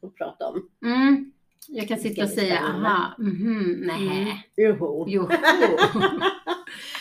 att 0.03 0.15
prata 0.15 0.47
om. 0.47 0.69
Mm. 0.85 1.31
Jag 1.67 1.87
kan 1.87 1.99
sitta 1.99 2.23
och 2.23 2.29
säga 2.29 2.59
aha, 2.59 3.13
mhm, 3.17 3.73
nej. 3.87 4.21
Mm. 4.21 4.37
Joho. 4.57 5.05
Jo. 5.07 5.29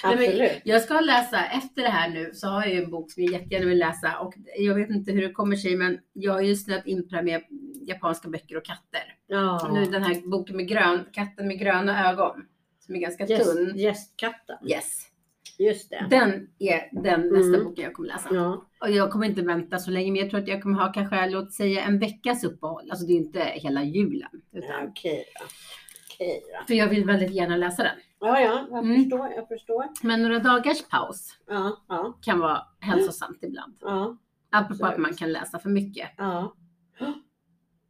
Absolut. 0.03 0.61
Jag 0.65 0.83
ska 0.83 1.01
läsa, 1.01 1.45
efter 1.47 1.83
det 1.83 1.89
här 1.89 2.09
nu, 2.11 2.31
så 2.35 2.47
har 2.49 2.65
jag 2.67 2.73
en 2.85 2.91
bok 2.91 3.11
som 3.11 3.23
jag 3.23 3.33
jättegärna 3.33 3.67
vill 3.67 3.79
läsa 3.79 4.19
och 4.19 4.35
jag 4.59 4.75
vet 4.75 4.91
inte 4.91 5.13
hur 5.13 5.23
det 5.23 5.33
kommer 5.33 5.57
sig 5.57 5.77
men 5.77 5.99
jag 6.13 6.33
har 6.33 6.41
ju 6.41 6.57
snöat 6.57 6.87
in 6.87 7.09
på 7.09 7.17
det 7.17 7.23
med 7.23 7.43
japanska 7.87 8.29
böcker 8.29 8.57
och 8.57 8.65
katter. 8.65 9.03
Ja. 9.27 9.71
Nu 9.73 9.85
den 9.85 10.03
här 10.03 10.31
boken 10.31 10.57
med 10.57 10.69
grön, 10.69 11.01
katten 11.13 11.47
med 11.49 11.59
gröna 11.59 12.11
ögon. 12.11 12.47
Som 12.81 12.95
är 12.95 12.99
ganska 13.01 13.27
Gäst, 13.27 13.45
tunn. 13.57 13.73
gästkatten. 13.79 14.57
Yes. 14.67 15.07
Just 15.59 15.91
det. 15.91 16.07
Den 16.11 16.49
är 16.59 17.03
den 17.03 17.21
nästa 17.29 17.49
Mm. 17.55 17.65
boken 17.65 17.85
jag 17.85 17.93
kommer 17.95 18.09
läsa. 18.09 18.29
Ja. 18.35 18.65
Och 18.81 18.91
jag 18.91 19.11
kommer 19.11 19.27
inte 19.27 19.43
vänta 19.43 19.79
så 19.79 19.91
länge 19.91 20.13
men 20.13 20.21
jag 20.21 20.31
tror 20.31 20.41
att 20.41 20.49
jag 20.49 20.63
kommer 20.63 20.81
ha 20.81 20.93
kanske, 20.93 21.31
låt 21.31 21.53
säga 21.53 21.83
en 21.85 21.99
veckas 21.99 22.45
uppehåll. 22.45 22.91
Alltså 22.91 23.07
det 23.07 23.13
är 23.13 23.17
inte 23.17 23.41
hela 23.41 23.85
julen. 23.85 24.31
Utan, 24.53 24.89
Okej 24.89 25.25
då. 25.41 25.45
Okej 26.15 26.43
då. 26.61 26.67
För 26.67 26.75
jag 26.75 26.89
vill 26.89 27.05
väldigt 27.05 27.31
gärna 27.31 27.57
läsa 27.57 27.83
den. 27.83 27.97
Ja, 28.21 28.41
ja, 28.41 28.67
jag 28.71 28.85
Mm. 28.85 29.03
förstår. 29.03 29.29
Jag 29.37 29.49
förstår. 29.49 29.85
Men 30.03 30.23
några 30.23 30.39
dagars 30.39 30.83
paus 30.89 31.39
Ja, 31.49 31.85
ja, 31.89 32.19
kan 32.23 32.39
vara 32.39 32.63
hälsosamt 32.81 33.39
ibland. 33.43 33.77
ja, 33.81 34.17
Apropå 34.51 34.85
att 34.85 34.91
Absolut. 34.91 34.99
man 35.09 35.17
kan 35.17 35.33
läsa 35.33 35.59
för 35.59 35.71
mycket. 35.71 36.09
ja. 36.17 36.55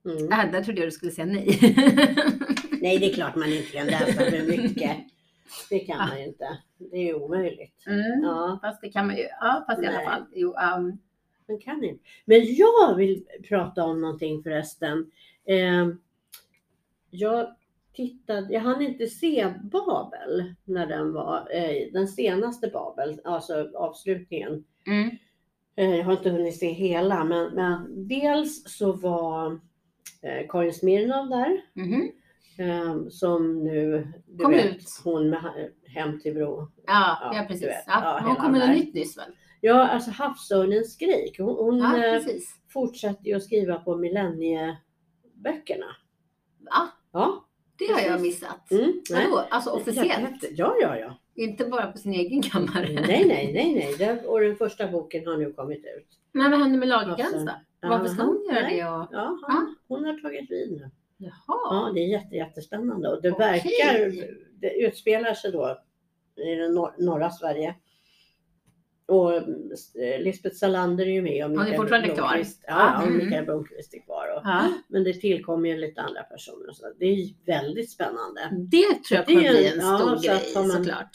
Mm. 0.06 0.32
Äh, 0.32 0.52
där 0.52 0.64
trodde 0.64 0.80
jag 0.80 0.86
du 0.88 0.92
skulle 0.92 1.12
säga 1.12 1.26
nej. 1.26 1.58
Nej, 2.82 2.98
det 2.98 3.10
är 3.10 3.14
klart 3.14 3.36
man 3.36 3.48
inte 3.52 3.72
kan 3.72 3.86
läsa 3.86 4.12
för 4.12 4.46
mycket. 4.48 4.96
Det 5.70 5.78
kan 5.78 6.00
Ah. 6.00 6.06
man 6.06 6.18
ju 6.20 6.26
inte. 6.26 6.58
Det 6.78 7.08
är 7.10 7.22
omöjligt. 7.22 7.84
Mm. 7.86 8.22
Ja, 8.22 8.58
Fast 8.62 8.80
det 8.80 8.88
kan 8.88 9.06
man 9.06 9.16
ju. 9.16 9.22
Ja, 9.40 9.64
fast 9.68 9.82
i 9.82 9.86
alla 9.86 10.00
fall. 10.00 10.24
Jo, 10.34 10.48
um, 10.48 10.98
man 11.48 11.58
kan 11.60 11.84
inte. 11.84 12.04
Men 12.24 12.40
jag 12.54 12.94
vill 12.96 13.24
prata 13.48 13.84
om 13.84 14.00
någonting 14.00 14.42
förresten. 14.42 15.10
Eh, 15.44 15.88
jag 17.10 17.54
tittade, 17.92 18.52
jag 18.54 18.60
hann 18.60 18.82
inte 18.82 19.06
se 19.06 19.54
Babel 19.62 20.54
när 20.64 20.86
den 20.86 21.12
var, 21.12 21.48
eh, 21.50 21.92
den 21.92 22.08
senaste 22.08 22.68
Babel, 22.68 23.20
alltså 23.24 23.70
avslutningen. 23.74 24.64
mm. 24.86 25.10
Eh, 25.76 25.96
Jag 25.96 26.04
har 26.04 26.12
inte 26.12 26.30
hunnit 26.30 26.58
se 26.58 26.68
hela, 26.72 27.24
men, 27.24 27.54
men 27.54 28.08
dels 28.08 28.76
så 28.78 28.92
var 28.92 29.60
eh, 30.22 30.46
Karin 30.48 30.72
Smirnoff 30.74 31.28
där. 31.30 31.60
mhm. 31.74 32.10
Eh, 32.58 33.08
som 33.10 33.64
nu, 33.64 34.08
du 34.26 34.42
Kom 34.44 34.52
vet, 34.52 34.66
ut. 34.76 34.84
hon 35.04 35.30
med 35.30 35.70
Hem 35.86 36.20
till 36.20 36.34
bro. 36.34 36.68
Ja, 36.86 37.18
Ja, 37.20 37.30
ja, 37.36 37.44
precis. 37.48 37.66
vet. 37.66 37.84
Ja, 37.86 38.00
Ja, 38.20 38.20
hon 38.26 38.36
kom 38.36 38.52
med 38.52 38.60
något 38.60 38.76
nytt 38.76 38.94
nyss 38.94 39.18
väl? 39.18 39.32
Ja, 39.60 39.88
alltså 39.88 40.10
Havsörnens 40.10 40.92
skrik. 40.94 41.38
Hon, 41.40 41.56
hon 41.56 41.78
Ja, 41.78 41.96
eh, 42.06 42.12
precis. 42.12 42.54
fortsätter 42.72 43.24
ju 43.26 43.34
att 43.34 43.42
skriva 43.42 43.76
på 43.78 43.96
millennieböckerna. 43.96 45.86
Va? 46.58 46.88
Ja. 47.12 47.44
Det 47.78 47.92
har 47.92 48.00
jag 48.00 48.20
missat. 48.22 48.70
Mm, 48.70 49.02
nej. 49.10 49.26
Vadå? 49.30 49.44
Alltså 49.50 49.70
officiellt? 49.70 50.44
Ja, 50.50 50.76
Ja, 50.80 50.98
ja. 50.98 51.18
Inte 51.36 51.64
bara 51.64 51.92
på 51.92 51.98
sin 51.98 52.12
egen 52.14 52.42
kammare? 52.42 52.88
Nej, 52.92 53.24
nej, 53.28 53.52
nej, 53.54 53.74
nej. 53.74 53.94
Det, 53.98 54.26
och 54.26 54.40
den 54.40 54.56
första 54.56 54.88
boken 54.88 55.26
har 55.26 55.36
nu 55.36 55.52
kommit 55.52 55.78
ut. 55.98 56.08
Men 56.32 56.50
vad 56.50 56.60
händer 56.60 56.78
med 56.78 56.88
Lagercrantz 56.88 57.34
Alltså, 57.34 57.54
då? 57.80 57.88
Varför 57.88 58.06
ska 58.08 58.22
hon 58.22 58.44
göra 58.50 58.60
nej. 58.62 58.76
det? 58.76 58.84
Och... 58.88 59.08
Ja, 59.12 59.38
han, 59.48 59.76
hon 59.88 60.04
har 60.04 60.14
tagit 60.20 60.50
vid 60.50 60.72
nu. 60.72 60.90
Jaha. 61.24 61.34
Ja, 61.70 61.90
det 61.94 62.00
är 62.00 62.06
jätte, 62.08 62.36
jättespännande 62.36 63.08
och 63.08 63.22
det 63.22 63.30
Okej. 63.30 63.46
verkar, 63.46 64.26
det 64.60 64.70
utspelar 64.74 65.34
sig 65.34 65.52
då 65.52 65.78
i 66.36 66.54
den 66.54 66.74
nor- 66.74 66.94
norra 66.98 67.30
Sverige. 67.30 67.74
Och 69.06 69.34
eh, 69.34 70.20
Lisbeth 70.20 70.56
Salander 70.56 71.06
är 71.06 71.10
ju 71.10 71.22
med 71.22 71.44
och 71.44 71.50
Hon 71.50 71.58
är 71.60 71.64
Mikael 71.64 71.76
fortfarande 71.80 72.08
kvar? 72.08 72.28
Blomqvist. 72.28 72.64
Ja, 72.66 72.74
ja, 72.94 73.02
och 73.02 73.08
Mm. 73.08 73.24
Mikael 73.24 73.44
Blomqvist 73.44 73.94
är 73.94 74.00
kvar. 74.00 74.26
Och, 74.36 74.40
Ja. 74.44 74.72
Men 74.88 75.04
det 75.04 75.12
tillkommer 75.12 75.68
ju 75.68 75.76
lite 75.78 76.00
andra 76.00 76.22
personer. 76.22 76.72
Så 76.72 76.92
det 76.98 77.06
är 77.06 77.28
väldigt 77.46 77.90
spännande. 77.90 78.40
Det 78.70 78.82
tror 79.08 79.16
jag 79.18 79.26
Det 79.26 79.32
är 79.32 79.36
kommer 79.36 79.50
bli 79.50 79.66
en- 79.68 79.78
ja, 79.80 79.98
stor 79.98 80.16
så 80.16 80.22
grej 80.28 80.52
har 80.54 80.62
man- 80.62 80.70
såklart. 80.84 81.10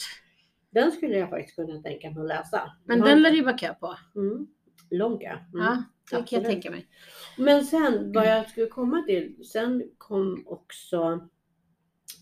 Den 0.70 0.92
skulle 0.92 1.18
jag 1.18 1.30
faktiskt 1.30 1.56
kunna 1.56 1.82
tänka 1.82 2.10
mig 2.10 2.20
att 2.22 2.28
läsa. 2.28 2.70
Men 2.84 3.00
den 3.00 3.22
lär 3.22 3.30
det 3.30 3.36
ju 3.36 3.44
vara 3.44 3.58
kö 3.58 3.74
på. 3.74 3.96
Mm. 4.16 4.46
Lång 4.90 5.18
kö. 5.18 5.26
Mm. 5.28 5.40
Ja. 5.52 5.82
Det 6.10 6.16
kan 6.16 6.42
jag 6.42 6.44
tänka 6.44 6.70
mig. 6.70 6.86
Men 7.38 7.64
sen 7.64 8.12
vad 8.12 8.26
jag 8.26 8.50
skulle 8.50 8.66
komma 8.66 9.02
till, 9.02 9.44
sen 9.46 9.90
kom 9.98 10.44
också 10.46 11.28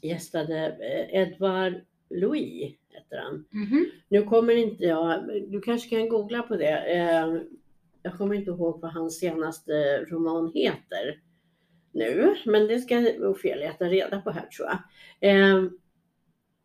gästade 0.03 0.67
eh, 0.67 1.21
Edvard 1.21 1.75
Louis, 2.11 2.75
heter 2.89 3.17
han. 3.19 3.45
Mhm. 3.51 3.87
Nu 4.09 4.23
kommer 4.23 4.57
inte 4.57 4.85
jag, 4.85 5.25
du 5.49 5.61
kanske 5.61 5.89
kan 5.89 6.09
googla 6.09 6.43
på 6.43 6.57
det. 6.57 6.97
Eh, 6.97 7.37
Jag 8.03 8.19
kommer 8.19 8.35
inte 8.35 8.51
ihåg 8.51 8.81
vad 8.81 8.93
hans 8.93 9.19
senaste 9.19 10.05
roman 10.05 10.53
heter 10.55 11.23
nu, 11.93 12.37
men 12.47 12.67
det 12.67 12.79
ska 12.79 12.99
Ofelia 13.19 13.73
ta 13.73 13.85
reda 13.85 14.21
på 14.21 14.31
här 14.31 14.47
tror 14.47 14.69
jag. 14.69 14.79
Eh, 15.31 15.65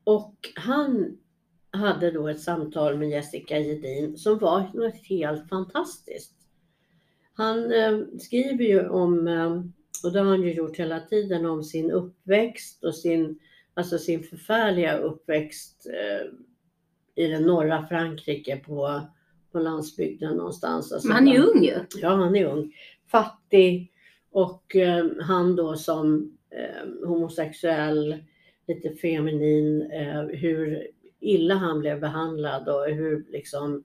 Och 0.03 0.36
han 0.55 1.17
hade 1.71 2.12
då 2.12 2.27
ett 2.27 2.41
samtal 2.41 2.97
med 2.97 3.09
Jessica 3.09 3.59
Gedin 3.59 4.17
som 4.17 4.38
var 4.39 4.71
något 4.73 4.95
helt 5.09 5.49
fantastiskt. 5.49 6.36
Han 7.34 7.72
eh, 7.72 8.00
skriver 8.19 8.65
ju 8.65 8.89
om, 8.89 9.28
eh, 9.28 9.52
och 10.04 10.13
det 10.13 10.19
har 10.19 10.26
han 10.26 10.43
ju 10.43 10.54
gjort 10.54 10.80
hela 10.80 11.00
tiden, 11.00 11.46
om 11.46 11.63
sin 11.63 11.91
uppväxt 11.91 12.84
och 12.84 12.96
sin, 12.96 13.39
alltså 13.74 13.98
sin 13.98 14.24
förfärliga 14.24 14.98
uppväxt 14.98 15.88
eh, 15.88 16.28
i 17.15 17.28
det 17.28 17.39
norra 17.39 17.88
Frankrike 17.88 18.58
på, 18.58 19.02
på 19.52 19.60
landsbygden 19.60 20.38
någonstans. 20.38 20.91
Alltså 20.91 21.08
Men 21.08 21.17
han 21.17 21.28
är 21.28 21.34
ju 21.34 21.39
ung 21.39 21.63
ju. 21.63 21.76
Ja, 22.02 22.10
han 22.10 22.36
är 22.36 22.46
ung. 22.46 22.74
Fattig 23.08 23.91
och 24.32 24.76
eh, 24.76 25.06
han 25.22 25.56
då 25.56 25.76
som 25.76 26.38
eh, 26.50 27.08
homosexuell, 27.08 28.24
lite 28.67 28.96
feminin, 28.96 29.91
eh, 29.91 30.22
hur 30.22 30.88
illa 31.19 31.56
han 31.56 31.80
blev 31.80 32.00
behandlad 32.00 32.69
och 32.69 32.86
hur 32.86 33.26
liksom 33.30 33.84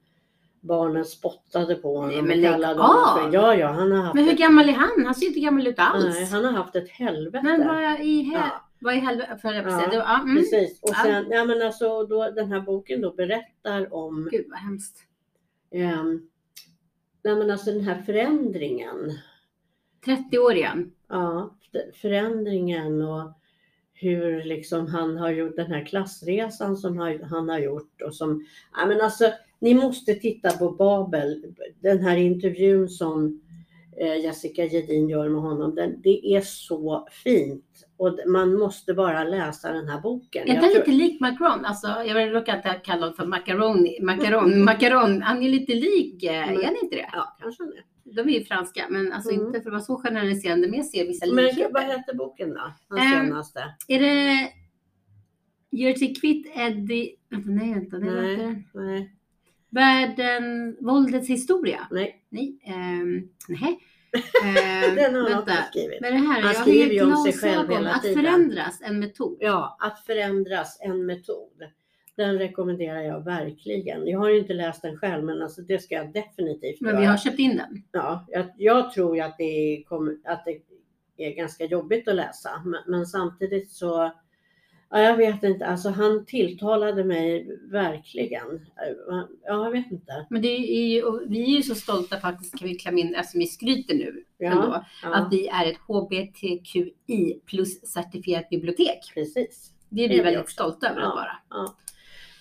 barnen 0.69 1.05
spottade 1.05 1.75
på 1.75 1.97
honom. 1.97 2.11
Nej, 2.11 2.23
men 2.23 2.43
kallade 2.43 2.81
honom! 2.83 3.33
Ja, 3.33 3.55
ja, 3.55 3.67
han 3.67 3.93
har 3.93 4.03
haft 4.03 4.15
Men 4.15 4.25
hur 4.25 4.33
ett, 4.33 4.39
gammal 4.39 4.69
är 4.69 4.73
han? 4.73 5.05
Han 5.05 5.15
ser 5.15 5.27
inte 5.27 5.41
gammal 5.41 5.67
ut 5.67 5.79
alls. 5.79 6.05
nej, 6.05 6.25
han 6.25 6.45
har 6.45 6.53
haft 6.53 6.77
ett 6.77 6.89
helvete. 6.89 7.45
Men 7.45 7.67
vad 7.67 8.01
i, 8.01 8.23
hel... 8.23 8.35
Ja. 8.35 8.65
vad 8.79 8.95
i 8.95 8.99
helvete? 8.99 9.39
För 9.43 9.53
Ja, 9.53 9.89
ja, 9.93 10.21
mm. 10.23 10.37
Precis. 10.37 10.83
Och 10.83 10.95
sen, 10.95 11.27
ja 11.31 11.45
men 11.45 11.63
alltså 11.63 12.07
då, 12.07 12.31
den 12.31 12.53
här 12.53 12.61
boken 12.61 13.01
då 13.01 13.13
berättar 13.13 13.95
om 13.95 14.29
Gud 14.31 14.47
vad 14.49 14.59
hemskt. 14.59 14.99
ehm, 15.73 16.29
nej 17.25 17.37
men 17.37 17.51
alltså 17.51 17.71
den 17.71 17.81
här 17.81 18.03
förändringen 18.03 19.13
30 20.05 20.39
år 20.39 20.53
igen. 20.53 20.93
Ja, 21.09 21.55
förändringen 21.95 23.03
och 23.03 23.33
hur 24.01 24.45
liksom 24.45 24.87
han 24.87 25.17
har 25.17 25.31
gjort 25.31 25.57
den 25.57 25.73
här 25.73 25.85
klassresan 25.85 26.77
som 26.77 26.99
han 27.31 27.49
har 27.49 27.59
gjort 27.59 28.03
och 28.03 28.15
som, 28.15 28.47
ja 28.77 28.87
men 28.87 29.01
alltså 29.01 29.33
ni 29.61 29.75
måste 29.75 30.15
titta 30.15 30.51
på 30.51 30.71
Babel, 30.71 31.45
den 31.81 31.99
här 31.99 32.17
intervjun 32.17 32.89
som 32.89 33.41
eh, 34.01 34.17
Jessica 34.25 34.65
Gedin 34.65 35.09
gör 35.09 35.29
med 35.29 35.41
honom, 35.43 35.75
den, 35.75 36.01
det 36.03 36.35
är 36.37 36.41
så 36.41 37.09
fint 37.25 37.65
och 37.97 38.19
man 38.27 38.55
måste 38.59 38.95
bara 38.95 39.25
läsa 39.25 39.73
den 39.73 39.89
här 39.89 40.01
boken. 40.01 40.49
Är 40.49 40.55
den 40.55 40.63
tror- 40.63 40.75
lite 40.79 40.91
lik 40.91 41.21
Macron? 41.21 41.65
Alltså, 41.65 41.87
jag 41.89 42.35
råkar 42.35 42.57
inte 42.57 42.81
kalla 42.85 43.01
honom 43.01 43.17
för 43.17 43.27
macaroni. 43.27 43.99
Macaron, 44.03 44.65
macaron. 44.65 45.23
Han 45.23 45.43
är 45.43 45.49
lite 45.49 45.75
lik, 45.75 46.23
eh, 46.25 46.33
är 46.49 46.65
han 46.65 46.77
inte 46.83 46.97
det? 46.97 47.09
Ja, 47.13 47.37
kanske 47.41 47.65
det. 47.65 47.83
De 48.15 48.21
är 48.29 48.39
ju 48.39 48.45
franska, 48.45 48.87
men 48.91 49.13
alltså 49.13 49.31
Mm. 49.31 49.47
inte 49.47 49.61
för 49.61 49.69
att 49.69 49.73
vara 49.73 49.81
så 49.83 49.97
generaliserande, 49.97 50.69
men 50.69 50.77
jag 50.77 50.87
ser 50.87 51.07
vissa 51.07 51.27
Men 51.27 51.45
likheter. 51.45 51.71
vad 51.73 51.83
heter 51.85 52.15
boken 52.15 52.49
då? 52.55 52.73
Den 52.89 52.99
Ehm, 52.99 53.27
senaste? 53.27 53.61
Är 53.89 54.01
det 54.01 54.51
Gör 55.71 55.95
sig 55.95 56.15
kvitt 56.15 56.47
Eddie... 56.57 57.15
Vänta, 57.31 57.49
nej, 57.51 57.75
vänta. 57.75 57.99
Nej. 57.99 58.65
Nej, 58.75 59.15
Världen, 59.71 60.77
våldets 60.81 61.29
historia. 61.29 61.87
nej. 61.91 62.23
Nej. 62.29 62.59
Um, 62.67 63.29
nej. 63.49 63.79
Ehm, 64.45 64.95
Den 64.95 65.15
har 65.15 65.23
han 65.23 65.31
vänta. 65.31 65.53
inte 65.53 65.63
skrivit. 65.71 66.03
Är 66.03 66.11
det 66.13 66.17
här? 66.19 66.41
Han 66.43 66.53
jag 66.53 66.57
skriver 66.57 66.95
ju 66.95 67.03
om 67.05 67.17
sig 67.17 67.33
själv 67.33 67.71
hela 67.71 67.91
Att 67.91 68.03
tiden. 68.03 68.25
förändras, 68.25 68.81
en 68.83 68.99
metod. 68.99 69.37
Ja, 69.41 69.77
att 69.81 70.01
förändras 70.07 70.79
en 70.81 71.07
metod. 71.07 71.63
Den 72.17 72.39
rekommenderar 72.39 73.03
jag 73.03 73.25
verkligen. 73.25 74.07
Jag 74.07 74.19
har 74.19 74.29
ju 74.29 74.39
inte 74.39 74.53
läst 74.55 74.83
den 74.83 74.97
själv 74.99 75.25
men 75.25 75.43
alltså 75.43 75.63
det 75.63 75.83
ska 75.83 75.95
jag 75.95 76.13
definitivt 76.13 76.81
Men 76.81 76.91
göra. 76.91 77.01
vi 77.01 77.07
har 77.07 77.17
köpt 77.17 77.39
in 77.39 77.57
den. 77.57 77.83
ja, 77.93 78.27
jag, 78.29 78.47
jag 78.57 78.93
tror 78.93 79.17
ju 79.17 79.23
att 79.23 79.39
det, 79.39 79.85
kommer, 79.89 80.17
att 80.25 80.45
det 80.45 80.61
är 81.27 81.35
ganska 81.37 81.65
jobbigt 81.65 82.09
att 82.09 82.15
läsa 82.15 82.63
men, 82.65 82.81
men 82.87 83.07
samtidigt 83.07 83.71
så 83.73 84.13
Ja, 84.91 85.03
jag 85.03 85.17
vet 85.17 85.43
inte, 85.43 85.67
alltså 85.67 85.89
han 85.89 86.25
tilltalade 86.27 87.05
mig 87.05 87.59
verkligen. 87.71 88.67
Ja, 89.09 89.29
jag 89.45 89.71
vet 89.71 89.91
inte. 89.93 90.27
Men 90.31 90.43
det 90.43 90.49
är 90.49 90.87
ju, 90.89 91.03
vi 91.29 91.43
är 91.43 91.57
ju 91.57 91.63
så 91.63 91.75
stolta 91.75 92.17
faktiskt, 92.17 92.59
kan 92.59 92.69
vi 92.69 92.75
klämma 92.75 92.99
in, 92.99 93.15
eftersom 93.15 93.39
vi 93.39 93.47
skryter 93.47 93.95
nu 93.95 94.25
ändå, 94.39 94.63
Ja, 95.03 95.15
att 95.15 95.23
ja 95.23 95.29
vi 95.31 95.49
är 95.49 95.67
ett 95.71 95.77
HBTQI 95.87 97.41
plus 97.47 97.81
certifierat 97.93 98.49
bibliotek. 98.51 98.99
precis. 99.15 99.73
Det 99.89 100.05
är 100.05 100.09
Det 100.09 100.15
vi 100.15 100.21
är 100.21 100.25
väldigt 100.25 100.43
också. 100.43 100.53
stolta 100.53 100.89
över 100.89 101.01
Ja. 101.01 101.09
att 101.09 101.15
vara. 101.51 101.69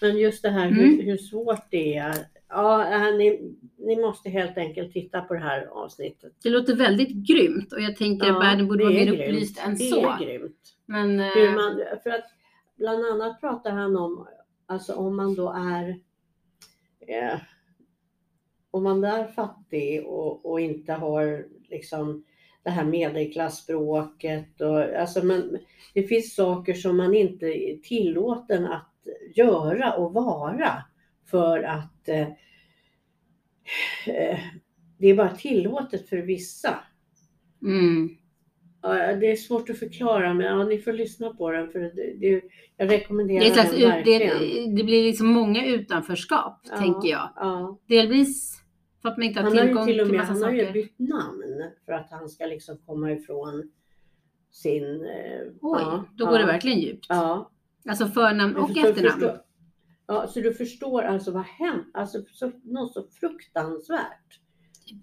Men 0.01 0.17
just 0.17 0.41
det 0.43 0.49
här 0.49 0.67
Mm. 0.67 0.79
hur, 0.79 1.03
hur 1.03 1.17
svårt 1.17 1.65
det 1.71 1.95
är. 1.97 2.15
Ja, 2.49 2.93
äh, 2.93 3.15
ni, 3.17 3.55
ni 3.77 3.95
måste 3.95 4.29
helt 4.29 4.57
enkelt 4.57 4.93
titta 4.93 5.21
på 5.21 5.33
det 5.33 5.39
här 5.39 5.65
avsnittet. 5.65 6.33
Det 6.43 6.49
låter 6.49 6.75
väldigt 6.75 7.09
grymt 7.27 7.73
och 7.73 7.81
jag 7.81 7.95
tänker 7.95 8.31
att 8.31 8.43
världen 8.43 8.67
borde 8.67 8.79
det 8.79 8.83
vara 8.83 8.93
mer 8.93 9.13
upplyst 9.13 9.59
än 9.65 9.71
det 9.71 9.77
så. 9.83 10.09
är 10.09 10.19
grymt. 10.25 10.73
Men 10.85 11.19
eh, 11.19 11.25
Hur 11.25 11.51
man, 11.51 11.81
för 12.03 12.09
att 12.09 12.23
bland 12.77 13.05
annat 13.05 13.41
pratar 13.41 13.71
han 13.71 13.97
om, 13.97 14.27
alltså 14.65 14.93
om 14.93 15.15
man 15.15 15.35
då 15.35 15.49
är 15.49 15.99
eh, 16.99 17.39
om 18.71 18.83
man 18.83 19.03
är 19.03 19.27
fattig 19.27 20.05
och, 20.05 20.45
och 20.45 20.59
inte 20.59 20.93
har 20.93 21.45
liksom 21.69 22.23
det 22.63 22.69
här 22.69 22.85
medelklassspråket 22.85 24.61
och 24.61 24.79
alltså 24.79 25.25
man, 25.25 25.57
det 25.93 26.03
finns 26.03 26.35
saker 26.35 26.73
som 26.73 26.97
man 26.97 27.13
inte 27.13 27.45
är 27.45 27.77
tillåten 27.77 28.65
att 28.65 28.93
göra 29.35 29.93
och 29.93 30.13
vara 30.13 30.83
för 31.25 31.63
att 31.63 32.09
eh, 32.09 32.27
eh 34.07 34.39
det 34.99 35.07
är 35.07 35.15
bara 35.15 35.35
tillåtet 35.35 36.09
för 36.09 36.17
vissa. 36.17 36.79
mm, 37.61 38.16
Ja, 38.95 39.15
det 39.15 39.31
är 39.31 39.35
svårt 39.35 39.69
att 39.69 39.77
förklara 39.79 40.33
men 40.33 40.45
ja, 40.45 40.63
ni 40.63 40.77
får 40.77 40.91
lyssna 40.93 41.29
på 41.33 41.51
den 41.51 41.71
för 41.71 41.79
det, 41.79 42.13
det, 42.19 42.41
jag 42.77 42.91
rekommenderar 42.91 43.39
det, 43.43 43.51
slags 43.51 43.71
den 43.71 43.81
verkligen. 43.89 44.39
det, 44.39 44.75
det 44.77 44.83
blir 44.83 45.03
liksom 45.03 45.27
många 45.27 45.65
utanförskap, 45.67 46.61
Ja. 46.71 46.77
tänker 46.77 47.09
jag. 47.09 47.29
Ja. 47.35 47.79
Delvis 47.87 48.61
för 49.01 49.09
att 49.09 49.17
man 49.17 49.23
inte 49.27 49.39
har 49.41 49.43
Han 49.55 49.57
tillgång 49.57 49.85
till 49.85 50.01
och 50.01 50.07
till 50.07 50.17
massa 50.17 50.33
han 50.33 50.43
har 50.43 50.51
ju 50.51 50.59
saker. 50.59 50.73
bytt 50.73 50.99
namn 50.99 51.63
för 51.85 51.91
att 51.93 52.07
han 52.11 52.29
ska 52.29 52.45
liksom 52.45 52.77
komma 52.85 53.11
ifrån 53.11 53.71
sin... 54.51 54.83
Eh, 54.83 55.47
Oj, 55.61 55.79
ja, 55.81 56.03
då 56.17 56.25
går 56.25 56.39
det 56.39 56.45
verkligen 56.45 56.79
djupt. 56.79 57.05
Ja. 57.09 57.51
Alltså 57.89 58.05
förnamn 58.07 58.55
och 58.55 58.69
Så 58.69 58.79
efternamn. 58.87 59.11
förstår- 59.19 59.41
Ja, 60.09 60.27
så 60.27 60.39
du 60.39 60.53
förstår 60.53 61.01
alltså 61.03 61.31
vad 61.31 61.43
hemskt, 61.43 61.89
alltså 61.93 62.17
så, 62.31 62.51
något 62.63 62.93
så 62.93 63.03
fruktansvärt. 63.19 64.39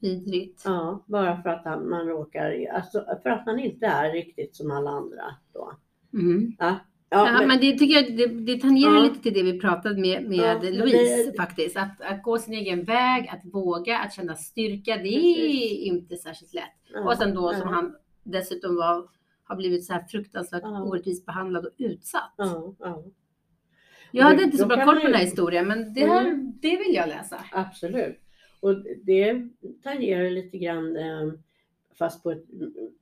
Vidrigt. 0.01 0.63
Ja, 0.65 1.05
bara 1.07 1.43
för 1.43 1.49
att 1.51 1.65
han, 1.65 1.89
man 1.89 2.07
råkar, 2.07 2.67
alltså 2.75 3.05
för 3.23 3.31
att 3.31 3.47
man 3.47 3.59
inte 3.59 3.87
är 3.87 4.13
riktigt 4.13 4.57
som 4.57 4.71
alla 4.71 4.91
andra 4.91 5.25
då. 5.53 5.73
Mm. 6.13 6.53
Ja, 6.59 6.77
Ja, 7.09 7.25
men- 7.33 7.49
men, 7.49 7.61
det 7.61 7.79
tycker 7.79 7.95
jag 7.95 8.17
det, 8.17 8.27
det 8.27 8.61
tangerar 8.61 8.95
Ja. 8.95 9.01
lite 9.01 9.19
till 9.23 9.35
det 9.35 9.43
vi 9.43 9.61
pratade 9.61 10.01
med, 10.01 10.29
med 10.29 10.39
Ja, 10.39 10.71
Louise 10.71 11.31
det- 11.31 11.37
faktiskt. 11.37 11.77
Att, 11.77 12.01
att 12.01 12.23
gå 12.23 12.39
sin 12.39 12.55
egen 12.55 12.85
väg, 12.85 13.29
att 13.29 13.53
våga, 13.55 13.99
att 13.99 14.13
känna 14.13 14.35
styrka, 14.37 14.97
det 14.97 15.03
Precis. 15.03 15.73
är 15.73 15.85
inte 15.87 16.17
särskilt 16.17 16.55
lätt. 16.55 16.63
ja, 16.95 17.05
Och 17.05 17.17
sen 17.17 17.35
då 17.35 17.53
som 17.53 17.61
ja, 17.69 17.75
han 17.75 17.95
dessutom 18.23 18.77
var, 18.77 19.09
har 19.45 19.57
blivit 19.57 19.85
så 19.85 19.93
här 19.93 20.03
fruktansvärt 20.11 20.63
Ja. 20.63 20.83
orättvist 20.83 21.27
behandlad 21.27 21.67
och 21.67 21.73
utsatt. 21.79 22.33
Ja, 22.37 22.75
ja, 22.79 23.05
Jag 24.11 24.25
hade 24.25 24.43
inte 24.43 24.57
så 24.57 24.67
bra 24.67 24.85
koll 24.85 24.97
på 25.01 25.07
den 25.07 25.15
här 25.15 25.25
historien, 25.25 25.69
men 25.69 25.95
det 25.95 26.07
här, 26.07 26.27
Mm. 26.27 26.53
det 26.63 26.77
vill 26.77 26.95
jag 26.95 27.09
läsa. 27.09 27.37
absolut. 27.53 28.21
Och 28.65 28.77
det 29.03 29.49
tangerar 29.83 30.31
lite 30.31 30.59
grann, 30.59 30.97
eh, 30.97 31.33
fast 31.99 32.23
på 32.23 32.31
ett 32.31 32.45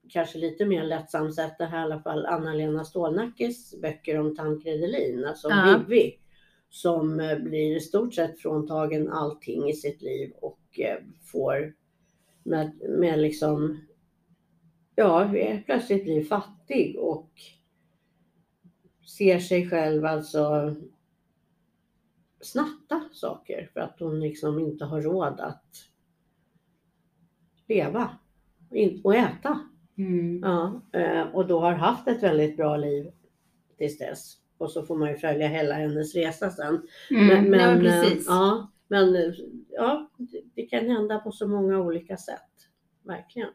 kanske 0.08 0.38
lite 0.38 0.66
mer 0.66 0.84
lättsamt 0.84 1.34
sätt, 1.34 1.58
det 1.58 1.64
här 1.64 1.78
i 1.78 1.82
alla 1.82 2.00
fall 2.00 2.26
Anna-Lena 2.26 2.84
Stålnackes 2.84 3.80
böcker 3.80 4.18
om 4.18 4.36
Tancred 4.36 4.84
Elin, 4.84 5.24
alltså 5.24 5.48
om 5.48 5.54
Ja. 5.54 5.84
Vivi, 5.88 6.18
som 6.70 7.20
eh, 7.20 7.38
blir 7.38 7.76
i 7.76 7.80
stort 7.80 8.14
sett 8.14 8.40
fråntagen 8.40 9.08
allting 9.08 9.68
i 9.68 9.72
sitt 9.72 10.02
liv 10.02 10.32
och 10.40 10.80
eh, 10.80 10.98
får 11.32 11.74
med, 12.42 12.72
med 12.88 13.18
liksom, 13.18 13.80
ja, 14.94 15.30
plötsligt 15.66 16.04
blir 16.04 16.24
fattig 16.24 16.98
och 16.98 17.30
ser 19.18 19.38
sig 19.38 19.70
själv 19.70 20.04
alltså 20.04 20.74
snatta 22.42 23.02
saker 23.12 23.70
för 23.72 23.80
att 23.80 24.00
hon 24.00 24.20
liksom 24.20 24.58
inte 24.58 24.84
har 24.84 25.00
råd 25.02 25.40
att 25.40 25.64
leva 27.68 28.10
och 29.04 29.14
äta. 29.14 29.58
Mm. 29.98 30.40
Ja, 30.42 30.82
eh, 30.92 31.22
och 31.34 31.46
då 31.46 31.60
har 31.60 31.72
haft 31.72 32.08
ett 32.08 32.22
väldigt 32.22 32.56
bra 32.56 32.76
liv 32.76 33.10
tills 33.78 33.98
dess. 33.98 34.36
Och 34.58 34.70
så 34.70 34.82
får 34.82 34.96
man 34.96 35.08
ju 35.08 35.16
följa 35.16 35.48
hela 35.48 35.74
hennes 35.74 36.14
resa 36.14 36.50
sen. 36.50 36.82
Mm. 37.10 37.26
Men, 37.26 37.50
men, 37.50 37.60
ja, 37.60 37.70
eh, 37.70 37.80
precis. 38.02 38.26
ja, 38.28 38.70
men 38.88 39.16
eh, 39.16 39.32
ja, 39.68 40.10
det- 40.16 40.42
det 40.54 40.62
kan 40.62 40.86
hända 40.90 41.18
på 41.18 41.32
så 41.32 41.48
många 41.48 41.80
olika 41.80 42.16
sätt. 42.16 42.38
verkligen. 43.04 43.48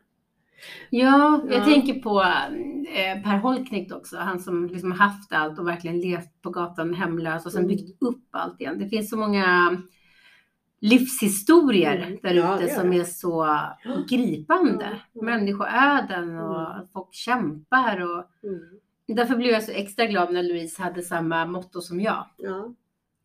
Ja, 0.90 1.42
jag 1.50 1.60
Ja. 1.60 1.66
tänker 1.66 1.94
på 1.94 2.22
eh, 2.22 3.24
Per 3.24 3.38
Holknekt 3.38 3.92
också. 3.92 4.18
Han 4.18 4.40
som 4.40 4.68
liksom 4.68 4.92
haft 4.92 5.34
allt 5.34 5.60
och 5.60 5.68
verkligen 5.68 6.00
levt 6.00 6.42
på 6.42 6.50
gatan 6.50 6.94
hemlös 6.94 7.46
och 7.46 7.52
sen 7.52 7.64
Mm. 7.64 7.76
byggt 7.76 8.02
upp 8.02 8.24
allt 8.32 8.62
igen. 8.62 8.80
Det 8.80 8.90
finns 8.90 9.10
så 9.10 9.18
många 9.18 9.78
livshistorier 10.80 11.96
Mm. 11.98 12.18
där 12.24 12.34
Ja, 12.34 12.56
ute 12.56 12.64
gör 12.74 12.80
som 12.80 12.94
är 12.94 13.04
så 13.04 13.60
gripande. 14.10 15.00
Ja. 15.14 15.22
Människoöden 15.24 16.38
och 16.40 16.60
Mm. 16.62 16.82
att 16.82 16.92
folk 16.94 17.14
kämpar. 17.14 18.02
Och... 18.02 18.24
Mm. 18.44 18.60
Därför 19.08 19.36
blev 19.36 19.52
jag 19.52 19.64
så 19.64 19.72
extra 19.72 20.06
glad 20.06 20.34
när 20.34 20.44
Louise 20.44 20.82
hade 20.84 21.02
samma 21.02 21.46
motto 21.46 21.82
som 21.82 22.02
jag. 22.02 22.26
Ja, 22.38 22.74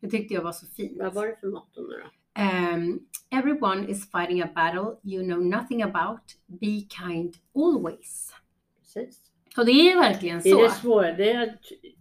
Det 0.01 0.11
tyckte 0.11 0.35
jag 0.35 0.43
var 0.43 0.53
så 0.53 0.67
fint. 0.67 0.93
vad 1.03 1.15
var 1.15 1.27
det 1.27 1.37
för 1.41 1.47
motto 1.47 1.81
nu 1.81 1.95
då? 2.03 2.11
Um, 2.39 3.01
everyone 3.31 3.89
is 3.91 4.11
fighting 4.11 4.43
a 4.43 4.49
battle 4.55 4.99
you 5.03 5.23
know 5.25 5.39
nothing 5.41 5.83
about. 5.83 6.21
Be 6.47 6.81
kind 6.89 7.35
always. 7.55 8.33
Precis. 8.81 9.19
Och 9.57 9.67
det 9.67 9.73
är 9.73 9.97
verkligen 9.97 10.41
Det 10.45 10.51
är 10.51 10.55
så. 10.55 10.63
det 10.63 10.71
svåra. 10.71 11.13
Det 11.13 11.33
är, 11.33 11.59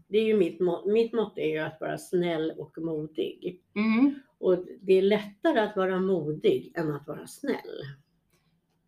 det 0.08 0.18
är 0.18 0.24
ju 0.24 0.38
mitt, 0.38 0.60
må- 0.60 0.84
mitt 0.92 1.14
motto 1.14 1.40
är 1.40 1.48
ju 1.48 1.58
att 1.60 1.78
vara 1.82 1.98
snäll 1.98 2.54
och 2.58 2.78
modig. 2.78 3.62
Mm. 3.76 4.20
Och 4.40 4.66
det 4.82 4.94
är 4.94 5.02
lättare 5.02 5.60
att 5.60 5.76
vara 5.76 6.00
modig 6.00 6.72
än 6.76 6.92
att 6.96 7.08
vara 7.08 7.28
snäll. 7.28 7.82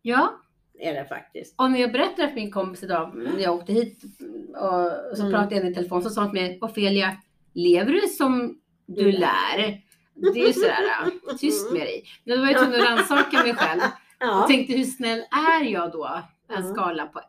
Ja, 0.02 0.40
Är 0.78 0.94
det 0.94 1.04
faktiskt. 1.08 1.54
och 1.58 1.70
när 1.70 1.78
jag 1.80 1.92
berättade 1.92 2.28
för 2.28 2.34
min 2.34 2.50
kompis 2.50 2.82
idag 2.82 3.12
när 3.16 3.42
jag 3.42 3.54
åkte 3.54 3.72
hit 3.72 4.02
och 4.48 5.16
så 5.16 5.22
Mm. 5.22 5.32
pratade 5.32 5.56
jag 5.56 5.70
i 5.70 5.74
telefon 5.74 6.02
så 6.02 6.10
sa 6.10 6.22
hon 6.22 6.30
till 6.32 6.40
mig 6.42 6.58
Ofelia, 6.62 7.16
lever 7.52 7.92
du 7.92 8.00
som 8.00 8.60
Du 8.86 9.12
lär? 9.12 9.82
Det 10.14 10.40
är 10.40 10.46
ju 10.46 10.52
sådär, 10.52 11.36
tyst 11.38 11.72
med 11.72 11.80
dig. 11.82 12.04
Men 12.24 12.36
då 12.36 12.44
var 12.44 12.50
jag 12.50 12.62
tvungen 12.62 12.80
att 12.80 12.86
rannsaka 12.88 13.42
mig 13.42 13.54
själv 13.54 13.80
och 13.82 13.88
Ja. 14.26 14.44
tänkte 14.48 14.72
hur 14.76 14.84
snäll 14.84 15.24
är 15.58 15.64
jag 15.64 15.92
då? 15.92 16.22
En 16.48 16.74
skala 16.74 17.06
på 17.06 17.18
1 17.18 17.24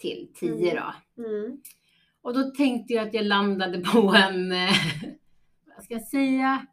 till 0.00 0.28
10 0.34 0.74
då. 0.74 1.22
Mm. 1.22 1.58
Och 2.22 2.34
då 2.34 2.42
tänkte 2.50 2.92
jag 2.94 3.08
att 3.08 3.14
jag 3.14 3.24
landade 3.24 3.78
på 3.80 3.98
en, 4.14 4.52
eh, 4.52 4.70
vad 5.76 5.84
ska 5.84 5.94
jag 5.94 6.02
säga? 6.06 6.66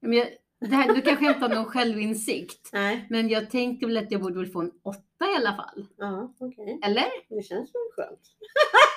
Ja, 0.00 0.08
Men 0.08 0.12
jag, 0.18 0.26
det 0.60 0.76
här, 0.76 0.94
du 0.94 1.00
kanske 1.02 1.26
inte 1.28 1.40
har 1.40 1.48
någon 1.54 1.64
självinsikt. 1.64 2.70
Nej. 2.72 3.06
Men 3.10 3.28
jag 3.28 3.50
tänkte 3.50 3.86
väl 3.86 3.96
att 3.96 4.10
jag 4.10 4.20
borde 4.20 4.38
väl 4.38 4.46
få 4.52 4.60
en 4.60 4.70
åtta 4.82 5.24
i 5.32 5.36
alla 5.36 5.56
fall. 5.56 5.86
Ja, 5.96 6.34
okej. 6.40 6.78
Eller? 6.82 7.04
Det 7.28 7.42
känns 7.42 7.70
väl 7.74 7.82
skönt. 7.96 8.20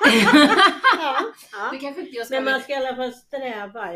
Ja. 0.98 1.20
ja. 1.52 1.78
kanske 1.82 2.02
inte 2.02 2.16
jag 2.16 2.26
ska... 2.28 2.36
Men 2.36 2.44
man 2.44 2.62
ska 2.62 2.74
i 2.74 2.76
alla 2.76 2.96
fall 2.96 3.14
sträva, 3.14 3.94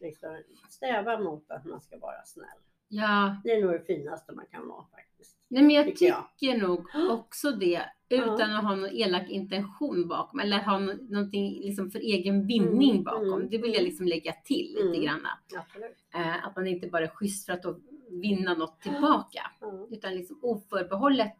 liksom, 0.00 0.42
sträva 0.70 1.18
mot 1.18 1.50
att 1.50 1.64
man 1.64 1.80
ska 1.80 1.98
vara 1.98 2.22
snäll. 2.24 2.46
Ja, 2.88 3.36
Det 3.44 3.50
är 3.52 3.62
nog 3.62 3.72
det 3.72 3.84
finaste 3.86 4.32
man 4.32 4.46
kan 4.50 4.68
vara 4.68 4.84
faktiskt. 4.84 5.36
nej, 5.48 5.62
men 5.62 5.70
jag 5.76 5.86
Tycker 5.86 6.06
jag. 6.06 6.24
tycker 6.38 6.58
nog 6.58 6.86
också 7.10 7.50
det. 7.52 7.82
Utan 8.08 8.50
att 8.56 8.64
ha 8.64 8.74
någon 8.76 8.90
elak 8.92 9.28
intention 9.28 10.08
bakom. 10.08 10.40
Eller 10.40 10.58
ha 10.58 10.78
nå- 10.78 10.94
någonting 11.08 11.60
liksom 11.60 11.90
för 11.90 11.98
egen 11.98 12.46
vinning 12.46 12.90
Mm, 12.90 13.02
bakom. 13.04 13.32
mm, 13.32 13.48
Det 13.50 13.58
vill 13.58 13.74
jag 13.74 13.82
liksom 13.82 14.06
lägga 14.06 14.32
till 14.44 14.66
lite 14.74 14.86
Mm. 14.88 15.02
grann. 15.02 15.26
Absolut. 15.58 15.96
Eh, 16.14 16.46
att 16.46 16.56
man 16.56 16.66
inte 16.66 16.86
bara 16.88 17.04
är 17.04 17.08
schysst 17.08 17.46
för 17.46 17.52
att 17.52 17.64
vinna 18.10 18.54
något 18.54 18.80
tillbaka. 18.80 19.40
Ja. 19.60 19.86
Utan 19.90 20.14
liksom 20.14 20.38
oförbehållet 20.42 21.36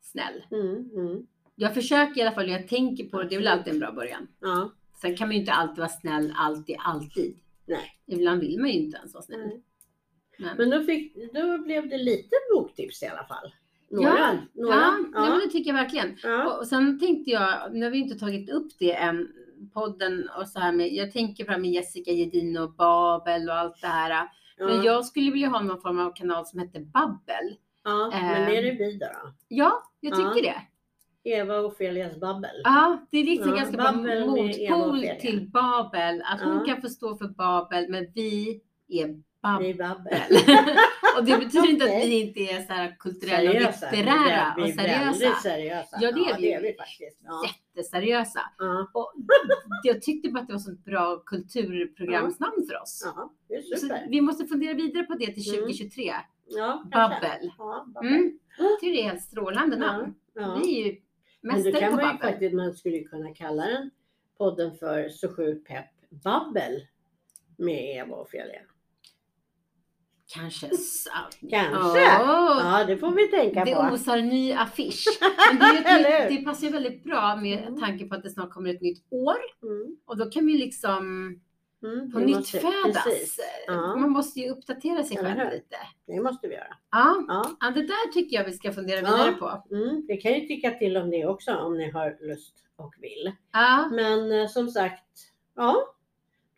snäll. 0.00 0.44
Mm, 0.50 0.90
mm. 0.94 1.26
Jag 1.54 1.74
försöker 1.74 2.18
i 2.20 2.22
alla 2.22 2.32
fall, 2.34 2.48
jag 2.50 2.68
tänker 2.68 3.04
på 3.08 3.22
det, 3.22 3.28
det 3.28 3.34
är 3.34 3.38
väl 3.38 3.48
alltid 3.48 3.72
en 3.72 3.78
bra 3.80 3.92
början. 3.92 4.28
Ja. 4.40 4.70
Sen 5.00 5.16
kan 5.16 5.28
man 5.28 5.34
ju 5.34 5.40
inte 5.40 5.52
alltid 5.52 5.78
vara 5.78 5.88
snäll, 5.88 6.34
alltid, 6.36 6.76
alltid. 6.78 7.38
Nej. 7.66 7.92
Ibland 8.06 8.40
vill 8.40 8.58
man 8.60 8.68
ju 8.68 8.74
inte 8.74 8.98
ens 8.98 9.14
vara 9.14 9.24
snäll. 9.24 9.50
Men, 10.38 10.56
Men 10.56 10.70
då, 10.70 10.82
fick, 10.82 11.32
då 11.34 11.58
blev 11.58 11.88
det 11.88 11.98
lite 11.98 12.36
boktips 12.54 13.02
i 13.02 13.06
alla 13.06 13.24
fall. 13.24 13.52
Några. 13.90 14.08
Ja, 14.08 14.34
några. 14.54 14.74
ja, 14.74 14.98
ja. 15.14 15.28
ja. 15.28 15.40
det 15.44 15.50
tycker 15.52 15.70
jag 15.70 15.74
verkligen. 15.82 16.16
ja. 16.22 16.56
Och 16.58 16.66
sen 16.66 16.98
tänkte 17.00 17.30
jag, 17.30 17.74
nu 17.74 17.84
har 17.84 17.90
vi 17.90 17.98
inte 17.98 18.18
tagit 18.18 18.50
upp 18.50 18.72
det 18.78 18.92
än, 18.92 19.28
podden 19.74 20.28
och 20.38 20.48
så 20.48 20.60
här 20.60 20.72
med, 20.72 20.92
jag 20.92 21.12
tänker 21.12 21.44
på 21.44 21.48
det 21.48 21.52
här 21.52 21.60
med 21.60 21.70
Jessica 21.70 22.10
Gedin 22.12 22.56
och 22.58 22.72
Babel 22.74 23.48
och 23.48 23.54
allt 23.56 23.80
det 23.80 23.86
här. 23.86 24.28
Men 24.58 24.76
ja. 24.76 24.84
jag 24.84 25.04
skulle 25.06 25.30
vilja 25.30 25.48
ha 25.48 25.62
någon 25.62 25.80
form 25.80 25.98
av 25.98 26.12
kanal 26.14 26.46
som 26.46 26.60
heter 26.60 26.80
Babbel. 26.80 27.56
ja. 27.84 28.10
Men 28.12 28.34
Ehm. 28.42 28.56
är 28.56 28.62
det 28.62 28.70
vi 28.72 28.98
då? 28.98 29.06
Ja, 29.48 29.82
jag 30.00 30.16
tycker 30.16 30.42
det. 30.42 30.62
Eva 31.26 31.58
och 31.58 31.64
Ofelias 31.66 32.16
babbel. 32.20 32.50
Ja, 32.64 33.06
det 33.10 33.18
är 33.18 33.24
liksom 33.24 33.48
Ja, 33.50 33.56
ganska 33.56 33.76
bra 33.76 33.92
Babbel 33.92 34.22
och 34.22 34.28
motpol 34.28 35.00
till 35.20 35.50
Babel. 35.50 36.22
Att 36.24 36.40
hon 36.40 36.56
Ja. 36.58 36.64
kan 36.64 36.82
få 36.82 36.88
stå 36.88 37.16
för 37.16 37.28
Babel, 37.28 37.88
men 37.88 38.06
vi 38.14 38.60
är 38.88 39.06
Det 39.08 39.14
Babbel. 39.42 39.66
är 39.70 39.74
babbel. 39.74 40.22
och 41.18 41.24
det 41.24 41.38
betyder 41.38 41.70
inte 41.70 41.84
att 41.84 41.90
vi 42.04 42.20
inte 42.28 42.40
är 42.40 42.62
så 42.66 42.72
här 42.72 42.96
kulturella 42.98 43.50
och 43.68 43.74
Seriösa. 43.74 43.90
litterära 43.90 44.54
Vi 44.56 44.62
och 44.62 44.68
är 44.68 44.72
seriösa. 44.72 45.04
väldigt 45.04 45.42
seriösa. 45.42 45.96
Ja, 46.00 46.12
det 46.12 46.20
är 46.20 46.36
vi. 46.36 46.42
det 46.42 46.52
är 46.54 46.62
vi 46.62 46.74
faktiskt. 46.78 47.20
Ja. 47.24 47.42
Jätteseriösa. 47.74 48.40
Ja. 48.58 48.90
Och 48.94 49.12
jag 49.82 50.02
tyckte 50.02 50.28
bara 50.28 50.40
att 50.40 50.46
det 50.46 50.52
var 50.52 50.60
så 50.60 50.72
ett 50.72 50.84
bra 50.84 51.22
kulturprogramsnamn 51.26 52.66
för 52.70 52.82
oss. 52.82 53.02
ja, 53.04 53.32
är 53.56 53.76
Så 53.76 53.96
vi 54.08 54.20
måste 54.20 54.46
fundera 54.46 54.74
vidare 54.74 55.02
på 55.04 55.14
det 55.14 55.26
till 55.26 55.48
Mm. 55.48 55.60
2023. 55.60 56.12
Ja, 56.48 56.84
kanske. 56.92 57.20
Babbel. 57.20 57.50
Ja, 57.58 57.86
babbel. 57.94 58.10
Mm. 58.12 58.38
Jag 58.58 58.80
tycker 58.80 58.92
det 58.92 59.00
är 59.00 59.08
helt 59.08 59.22
strålande 59.22 59.76
namn. 59.76 60.14
Ja. 60.34 60.60
Vi 60.64 60.80
är 60.80 60.86
ju 60.86 60.96
Men 61.46 61.62
då 61.64 61.72
kan 61.72 61.94
man 61.96 62.12
ju 62.12 62.18
faktiskt, 62.18 62.54
man 62.54 62.74
skulle 62.74 62.98
kunna 63.00 63.34
kalla 63.34 63.64
den 63.66 63.90
podden 64.38 64.74
för 64.76 65.08
Så 65.08 65.28
sjukt 65.28 65.68
pepp 65.68 65.86
babbel 66.10 66.86
med 67.56 67.96
Eva 67.96 68.14
och 68.16 68.22
Ofelia. 68.22 68.60
Kanske 70.34 70.68
sant. 70.76 71.38
Kanske. 71.50 72.00
Åh, 72.22 72.58
Ja, 72.64 72.84
det 72.86 72.96
får 72.98 73.10
vi 73.10 73.28
tänka 73.28 73.64
Det 73.64 73.74
på. 73.74 73.80
osar 73.94 74.22
ny 74.22 74.52
affisch. 74.52 75.04
Men 75.58 75.58
det, 75.84 76.28
nytt, 76.28 76.28
det 76.38 76.44
passar 76.44 76.66
ju 76.66 76.72
väldigt 76.72 77.04
bra 77.04 77.36
med 77.36 77.58
Mm. 77.58 77.80
tanke 77.80 78.04
på 78.06 78.14
att 78.14 78.22
det 78.22 78.30
snart 78.30 78.50
kommer 78.50 78.70
ett 78.74 78.80
nytt 78.80 79.04
år. 79.10 79.36
Mm, 79.62 79.96
Och 80.04 80.16
då 80.16 80.24
kan 80.30 80.46
vi 80.46 80.58
liksom 80.58 81.34
mm, 81.92 82.12
på 82.12 82.18
nytt 82.18 82.36
måste- 82.36 82.58
födas. 82.58 83.38
Ja. 83.66 83.96
Man 83.96 84.10
måste 84.10 84.40
ju 84.40 84.50
uppdatera 84.50 85.04
sig 85.04 85.16
själv 85.16 85.50
lite. 85.52 85.76
Det 86.06 86.20
måste 86.20 86.48
vi 86.48 86.54
göra. 86.54 86.76
Ja. 86.90 87.24
Ja. 87.28 87.56
ja, 87.60 87.70
det 87.70 87.82
där 87.82 88.12
tycker 88.12 88.36
jag 88.36 88.44
vi 88.44 88.52
ska 88.52 88.72
fundera 88.72 89.00
vidare 89.00 89.32
på. 89.32 89.62
Mm, 89.70 90.04
vi 90.08 90.16
kan 90.16 90.32
ju 90.34 90.46
tycka 90.46 90.70
till 90.70 90.96
om 90.96 91.10
det 91.10 91.26
också 91.26 91.54
om 91.54 91.78
ni 91.78 91.90
har 91.90 92.16
lust 92.28 92.54
och 92.76 92.94
vill. 93.00 93.32
Ja, 93.52 93.88
Men 93.92 94.32
eh, 94.40 94.48
som 94.48 94.68
sagt, 94.68 95.04
ja, 95.56 95.76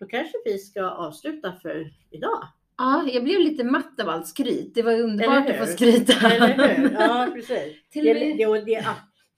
då 0.00 0.06
kanske 0.06 0.38
vi 0.44 0.58
ska 0.58 0.82
avsluta 0.90 1.52
för 1.62 1.90
idag. 2.10 2.48
ja, 2.78 3.04
jag 3.12 3.24
blev 3.24 3.40
lite 3.40 3.64
matt 3.64 4.00
av 4.00 4.08
allt 4.08 4.26
skryt. 4.28 4.74
Det 4.74 4.82
var 4.82 5.00
underbart 5.00 5.50
att 5.50 5.58
få 5.58 5.66
skryta. 5.66 6.30
Eller 6.30 6.76
hur? 6.76 6.90
Ja, 7.00 7.28
precis. 7.34 7.88
Till 7.90 8.04
Det, 8.04 8.14
med- 8.14 8.36
det, 8.38 8.60
det, 8.64 8.84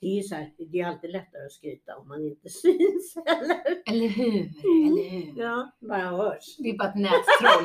det 0.01 0.07
är 0.07 0.17
ju 0.17 0.23
så 0.23 0.35
här, 0.35 0.51
det 0.73 0.81
är 0.81 0.87
alltid 0.87 1.11
lättare 1.11 1.47
att 1.47 1.53
skryta 1.53 1.97
om 1.97 2.09
man 2.09 2.25
inte 2.25 2.49
syns. 2.63 3.17
Eller? 3.27 3.57
Eller 3.87 4.09
hur? 4.09 4.51
Eller 4.87 5.11
hur? 5.11 5.43
Ja, 5.43 5.71
bara 5.81 6.01
hörs. 6.09 6.57
Det 6.59 6.71
är 6.71 6.79
bara 6.79 6.89
ett 6.89 6.95
nättroll. 6.95 7.65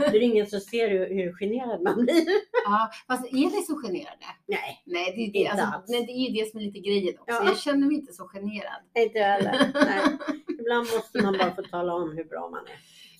Det 0.12 0.18
är 0.18 0.22
ingen 0.22 0.46
som 0.46 0.60
ser 0.60 0.88
hur, 0.88 1.06
hur 1.08 1.32
generad 1.32 1.82
man 1.82 1.94
blir. 2.04 2.24
ja, 2.64 2.90
fast 3.06 3.26
är 3.26 3.34
ni 3.56 3.62
så 3.62 3.76
generade? 3.76 4.26
Nej, 4.46 4.82
Nej, 4.86 5.12
det 5.16 5.22
är, 5.24 5.32
det, 5.32 5.38
Inte 5.38 5.50
alltså, 5.50 5.66
alls. 5.66 5.84
nej, 5.88 6.06
det 6.06 6.12
är 6.12 6.28
ju 6.30 6.40
det 6.44 6.50
som 6.50 6.60
är 6.60 6.64
lite 6.64 6.78
grejen 6.80 7.14
också. 7.18 7.34
Ja. 7.34 7.44
Jag 7.44 7.58
känner 7.58 7.86
mig 7.86 7.96
inte 7.96 8.12
så 8.12 8.28
generad. 8.28 8.80
inte 8.98 9.18
jag 9.18 9.26
heller. 9.28 9.70
Nej. 9.74 10.18
Ibland 10.60 10.86
måste 10.94 11.22
man 11.22 11.38
bara 11.38 11.54
få 11.54 11.62
tala 11.62 11.94
om 11.94 12.16
hur 12.16 12.24
bra 12.24 12.50
man 12.50 12.60
är. 12.66 12.78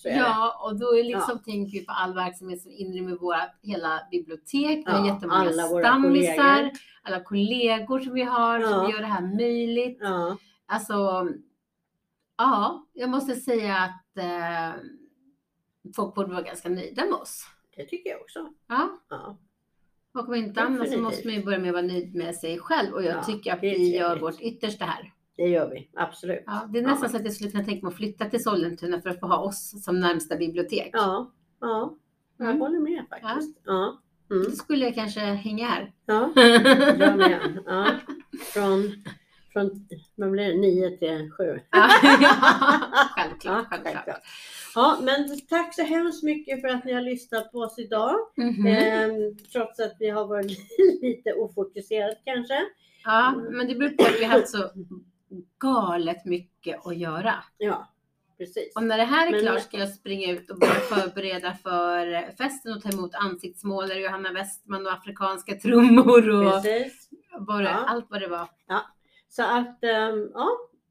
Ja, 0.09 0.61
och 0.65 0.79
då 0.79 0.97
är 0.97 1.05
liksom, 1.05 1.38
tänker 1.38 1.73
vi 1.79 1.87
på 1.87 1.93
all 1.93 2.15
verksamhet 2.15 2.62
som 2.62 2.71
inrymmer 2.73 3.17
våra 3.17 3.41
hela 3.62 4.01
bibliotek. 4.11 4.79
Vi 4.87 4.91
har 4.93 5.07
Ja, 5.07 5.15
jättemånga 5.15 5.41
alla 5.41 5.62
stammisar, 5.62 6.57
kollegor. 6.57 6.71
alla 7.03 7.21
kollegor 7.25 8.01
som 8.01 8.15
vi 8.15 8.23
har 8.23 8.61
Ja. 8.61 8.69
som 8.69 8.91
gör 8.91 9.01
det 9.01 9.07
här 9.07 9.37
möjligt. 9.37 9.99
Ja, 10.01 10.37
Alltså, 10.67 11.29
ja, 12.37 12.87
jag 12.93 13.11
måste 13.11 13.35
säga 13.35 13.77
att 13.77 14.17
eh, 14.19 14.81
folk 15.97 16.15
borde 16.15 16.31
vara 16.33 16.43
ganska 16.43 16.69
nöjda 16.69 17.05
med 17.05 17.15
oss. 17.15 17.45
det 17.77 17.85
tycker 17.85 18.11
jag 18.11 18.21
också. 18.21 18.53
Ja, 18.69 18.88
Ja. 19.11 19.37
och 20.15 20.29
om 20.29 20.35
inte 20.35 20.61
annat 20.62 20.91
så 20.93 20.99
måste 21.01 21.27
man 21.29 21.35
ju 21.37 21.45
börja 21.45 21.59
med 21.59 21.69
att 21.69 21.73
vara 21.75 21.83
nöjd 21.87 22.15
med 22.15 22.35
sig 22.37 22.59
själv 22.59 22.95
och 22.95 23.03
jag 23.03 23.17
Ja, 23.17 23.23
tycker 23.25 23.53
att 23.53 23.62
vi 23.62 23.97
gör 23.97 24.17
vårt 24.21 24.41
yttersta 24.41 24.85
här. 24.85 25.12
Det 25.37 25.49
gör 25.49 25.71
vi, 25.71 25.88
absolut. 25.97 26.42
Ja, 26.47 26.68
det 26.73 26.79
är 26.79 26.83
Ja. 26.83 26.88
nästan 26.90 27.11
så 27.11 27.16
att 27.16 27.25
jag 27.25 27.33
skulle 27.33 27.51
kunna 27.51 27.64
tänka 27.64 27.87
mig 27.87 27.90
att 27.90 27.97
flytta 27.97 28.25
till 28.25 28.42
Sollentuna 28.42 29.01
för 29.01 29.11
att 29.11 29.21
få 29.21 29.27
ha 29.27 29.38
oss 29.38 29.85
som 29.85 30.01
närmsta 30.01 30.37
bibliotek. 30.37 30.90
Ja, 30.92 31.33
ja. 31.61 31.97
jag 32.38 32.49
Mm. 32.49 32.61
håller 32.61 32.79
med 32.81 33.05
faktiskt. 33.11 33.59
Ja. 33.64 33.99
Mm. 34.31 34.45
Då 34.45 34.51
skulle 34.51 34.85
jag 34.85 34.95
kanske 34.95 35.21
hänga 35.21 35.66
här. 35.66 35.92
Ja, 36.07 36.33
jag 36.99 37.16
med. 37.18 37.59
Ja. 37.66 37.87
Från, 38.53 38.92
från 39.53 39.87
vad 40.14 40.31
blir 40.31 40.49
det, 40.49 40.59
9 40.59 40.97
till 40.97 41.31
7. 41.33 41.61
Ja, 41.71 41.88
självklart, 43.16 43.66
självklart. 43.71 44.21
Ja, 44.75 44.99
men 45.03 45.40
tack 45.49 45.75
så 45.75 45.83
hemskt 45.83 46.23
mycket 46.23 46.61
för 46.61 46.68
att 46.68 46.85
ni 46.85 46.92
har 46.92 47.03
lyssnat 47.03 47.53
på 47.53 47.59
oss 47.59 47.79
idag. 47.79 48.14
Mhm. 48.37 48.66
Ehm, 48.66 49.37
trots 49.53 49.81
att 49.81 49.97
vi 49.99 50.11
har 50.11 50.27
varit 50.27 50.59
lite 51.03 51.33
ofokuserade 51.33 52.16
kanske. 52.25 52.55
Ja, 53.05 53.35
men 53.51 53.66
det 53.68 53.75
beror 53.75 53.90
på 53.90 54.03
att 54.03 54.21
vi 54.21 54.25
har 54.25 54.33
haft 54.38 54.49
så 54.49 54.71
galet 55.59 56.25
mycket 56.25 56.87
att 56.87 56.97
göra. 56.97 57.35
Ja, 57.59 57.88
precis. 58.38 58.77
Och 58.77 58.83
när 58.83 58.99
det 58.99 59.05
här 59.05 59.27
är 59.27 59.31
Men- 59.31 59.40
klart 59.40 59.62
ska 59.62 59.77
jag 59.79 59.88
springa 59.88 60.33
ut 60.33 60.51
och 60.51 60.59
börja 60.59 60.73
förbereda 60.75 61.55
för 61.55 62.33
festen 62.37 62.73
och 62.73 62.83
ta 62.83 62.88
emot 62.88 63.14
ansiktsmålare, 63.14 63.99
Johanna 64.01 64.33
Westman 64.33 64.87
och 64.87 64.92
afrikanska 64.92 65.55
trummor 65.55 66.31
och 66.31 66.53
Precis. 66.62 67.11
bara, 67.40 67.62
Ja. 67.64 67.85
allt 67.88 68.07
vad 68.11 68.21
det 68.21 68.29
var. 68.29 68.49
Så 69.29 69.42
att, 69.42 69.85
ehm, 69.85 70.31
ja, 70.35 70.49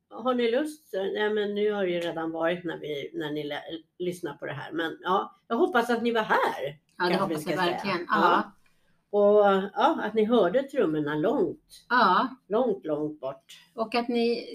har 0.10 0.34
ni 0.34 0.52
lust? 0.52 0.90
Nej, 0.94 1.30
men 1.30 1.56
nu 1.56 1.72
har 1.72 1.84
det 1.86 1.92
ju 1.92 2.00
redan 2.00 2.32
varit 2.32 2.64
när, 2.64 2.78
vi, 2.78 3.12
när 3.14 3.32
ni 3.32 3.52
lyssnar 4.00 4.34
på 4.34 4.46
det 4.46 4.54
här. 4.54 4.72
Men 4.72 4.98
ja, 5.02 5.40
jag 5.48 5.56
hoppas 5.56 5.90
att 5.90 6.04
ni 6.04 6.12
var 6.12 6.22
här. 6.22 6.78
Ja, 6.98 7.06
det 7.06 7.16
hoppas 7.16 7.48
jag 7.48 7.58
verkligen. 7.58 7.98
Ja. 8.00 8.06
Ja. 8.10 8.52
Och 9.12 9.46
ja, 9.74 10.02
att 10.04 10.14
ni 10.14 10.26
hörde 10.26 10.64
trummorna 10.64 11.16
långt, 11.16 11.86
ja. 11.90 12.38
långt, 12.50 12.86
långt 12.86 13.20
bort. 13.20 13.46
Och 13.74 13.96
att 13.96 14.08
ni, 14.08 14.46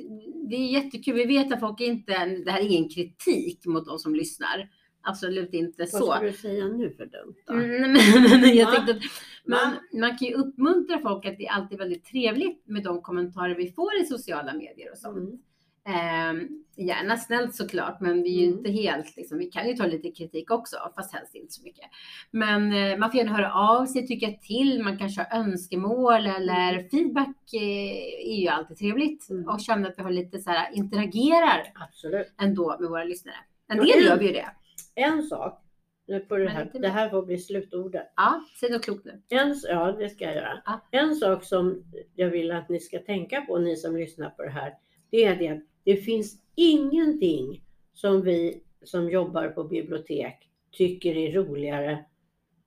det 0.51 0.57
är 0.57 0.66
jättekul. 0.66 1.14
Vi 1.14 1.25
vet 1.25 1.53
att 1.53 1.61
folk 1.61 1.81
inte, 1.81 2.27
det 2.27 2.51
här 2.51 2.61
är 2.61 2.64
ingen 2.64 2.88
kritik 2.88 3.66
mot 3.66 3.87
de 3.87 3.99
som 3.99 4.14
lyssnar. 4.14 4.71
Absolut 5.03 5.55
inte 5.55 5.83
Vad 5.83 5.88
så. 5.88 6.12
ska 6.12 6.21
du 6.21 6.33
säga 6.33 6.64
nu 6.64 6.90
för 6.90 7.07
dumt 7.07 7.35
då? 7.47 7.53
Mm, 7.53 7.92
men, 7.92 8.40
men 8.40 8.57
jag 8.57 8.75
tänkte 8.75 8.92
att 8.92 9.03
man, 9.45 9.75
man 10.01 10.19
kan 10.19 10.29
ju 10.29 10.35
uppmuntra 10.35 11.01
folk 11.01 11.27
att 11.27 11.38
det 11.38 11.47
är 11.47 11.53
alltid 11.53 11.79
väldigt 11.79 12.05
trevligt 12.05 12.66
med 12.66 12.83
de 12.83 13.03
kommentarer 13.03 13.55
vi 13.55 13.73
får 13.73 14.01
i 14.01 14.07
sociala 14.07 14.53
medier 14.53 14.90
och 14.92 14.99
sånt. 14.99 15.16
Mm. 15.16 15.38
Ehm, 15.87 16.49
gärna 16.77 17.16
snällt 17.16 17.55
såklart, 17.55 18.01
men 18.01 18.22
vi 18.22 18.35
är 18.37 18.40
ju 18.40 18.46
Mm. 18.46 18.59
inte 18.59 18.70
helt, 18.70 19.16
liksom, 19.16 19.38
vi 19.38 19.44
kan 19.46 19.68
ju 19.68 19.75
ta 19.75 19.87
lite 19.87 20.11
kritik 20.11 20.51
också, 20.51 20.77
fast 20.96 21.14
helst 21.14 21.35
inte 21.35 21.53
så 21.53 21.62
mycket. 21.62 21.85
Men 22.31 22.72
eh, 22.72 22.99
man 22.99 23.11
får 23.11 23.18
gärna 23.18 23.33
höra 23.37 23.53
av 23.55 23.87
sig, 23.87 24.07
tycka 24.07 24.27
till, 24.42 24.83
man 24.83 24.99
kanske 24.99 25.27
har 25.31 25.38
önskemål 25.40 26.27
eller 26.27 26.88
feedback 26.90 27.37
eh, 27.53 28.31
är 28.33 28.40
ju 28.40 28.49
alltid 28.49 28.77
trevligt 28.77 29.31
Mm. 29.31 29.49
och 29.49 29.61
känna 29.61 29.88
att 29.88 29.99
vi 29.99 30.03
har 30.03 30.11
lite 30.11 30.38
så 30.38 30.51
här 30.51 30.75
interagerar 30.75 31.72
Absolut. 31.75 32.27
ändå 32.40 32.77
med 32.81 32.88
våra 32.90 33.05
lyssnare. 33.05 33.37
En 33.68 33.79
del 33.79 34.05
gör 34.05 34.18
vi 34.18 34.27
ju 34.27 34.33
det. 34.33 34.46
En 34.94 35.22
sak, 35.22 35.62
nu 36.09 36.20
på 36.20 36.37
det, 36.37 36.49
här, 36.49 36.70
det 36.75 36.88
här 36.88 37.09
får 37.11 37.22
bli 37.27 37.38
slutordet. 37.38 38.12
Ja, 38.16 38.44
säg 38.61 38.70
något 38.70 38.85
klokt 38.85 39.05
nu. 39.05 39.22
En, 39.29 39.55
ja, 39.68 39.92
det 39.92 40.09
ska 40.09 40.25
jag 40.25 40.35
göra. 40.35 40.62
Ja. 40.66 40.81
En 40.90 41.14
sak 41.14 41.44
som 41.44 41.83
jag 42.14 42.31
vill 42.31 42.53
att 42.53 42.68
ni 42.68 42.81
ska 42.81 42.99
tänka 42.99 43.40
på, 43.40 43.59
ni 43.59 43.77
som 43.77 43.96
lyssnar 43.96 44.31
på 44.31 44.42
det 44.42 44.51
här, 44.51 44.75
det 45.11 45.25
är 45.25 45.37
det 45.37 45.61
det 45.87 45.96
finns 45.96 46.38
ingenting 46.55 47.62
som 47.92 48.22
vi 48.22 48.62
som 48.85 49.11
jobbar 49.11 49.49
på 49.49 49.64
bibliotek 49.64 50.51
tycker 50.72 51.16
är 51.16 51.33
roligare 51.33 52.05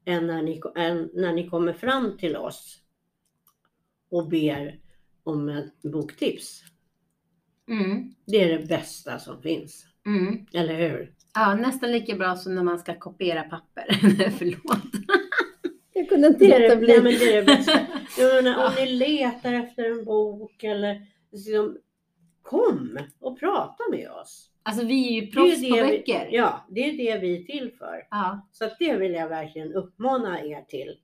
än 0.05 0.27
när 0.27 0.41
ni, 0.41 0.62
än 0.75 1.10
när 1.13 1.34
ni 1.34 1.49
kommer 1.49 1.73
fram 1.73 2.17
till 2.17 2.36
oss 2.36 2.79
och 4.10 4.27
ber 4.27 4.79
om 5.23 5.49
ett 5.49 5.82
boktips. 5.82 6.63
Mm. 7.67 8.13
Det 8.25 8.43
är 8.43 8.60
det 8.60 8.67
bästa 8.67 9.19
som 9.19 9.41
finns. 9.41 9.86
Mm. 10.05 10.45
Eller 10.53 10.75
hur? 10.75 11.13
Ja, 11.34 11.55
nästan 11.55 11.91
lika 11.91 12.15
bra 12.15 12.36
som 12.36 12.55
när 12.55 12.63
man 12.63 12.79
ska 12.79 12.99
kopiera 12.99 13.43
papper. 13.43 13.86
Förlåt. 14.38 14.84
Jag 15.93 16.10
kunde 16.10 16.27
inte 16.27 16.60
låta 16.60 16.75
bli. 16.75 16.88
nej, 16.88 17.01
men 17.01 17.13
det 17.13 17.34
är 17.34 17.36
det 17.36 17.45
bästa. 17.45 17.79
Om 18.67 18.73
ni 18.75 18.91
letar 18.91 19.53
efter 19.53 19.91
en 19.91 20.05
bok 20.05 20.63
eller 20.63 21.05
liksom, 21.32 21.77
kom 22.49 22.97
och 23.19 23.39
prata 23.39 23.83
med 23.91 24.12
oss. 24.12 24.49
Alltså 24.63 24.85
vi 24.85 25.07
är 25.07 25.12
ju 25.12 25.21
Det 25.21 25.27
är 25.27 25.31
proffs 25.31 25.62
det 25.62 25.69
på 25.69 25.75
vi- 25.75 25.81
böcker. 25.97 26.29
Ja, 26.31 26.65
det 26.69 26.79
är 26.89 26.97
det 26.97 27.19
vi 27.19 27.39
är 27.41 27.43
till 27.43 27.71
för. 27.77 28.07
Ja, 28.09 28.47
Så 28.51 28.65
att 28.65 28.75
det 28.79 28.97
vill 28.97 29.13
jag 29.13 29.29
verkligen 29.29 29.73
uppmana 29.73 30.43
er 30.43 30.62
till. 30.62 30.95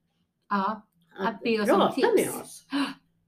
ja, 0.49 0.81
Att, 1.19 1.27
Att 1.27 1.41
be 1.41 1.62
oss 1.62 1.69
om 1.71 1.79
prata 1.79 1.93
tips. 1.95 2.08
med 2.15 2.41
oss. 2.41 2.65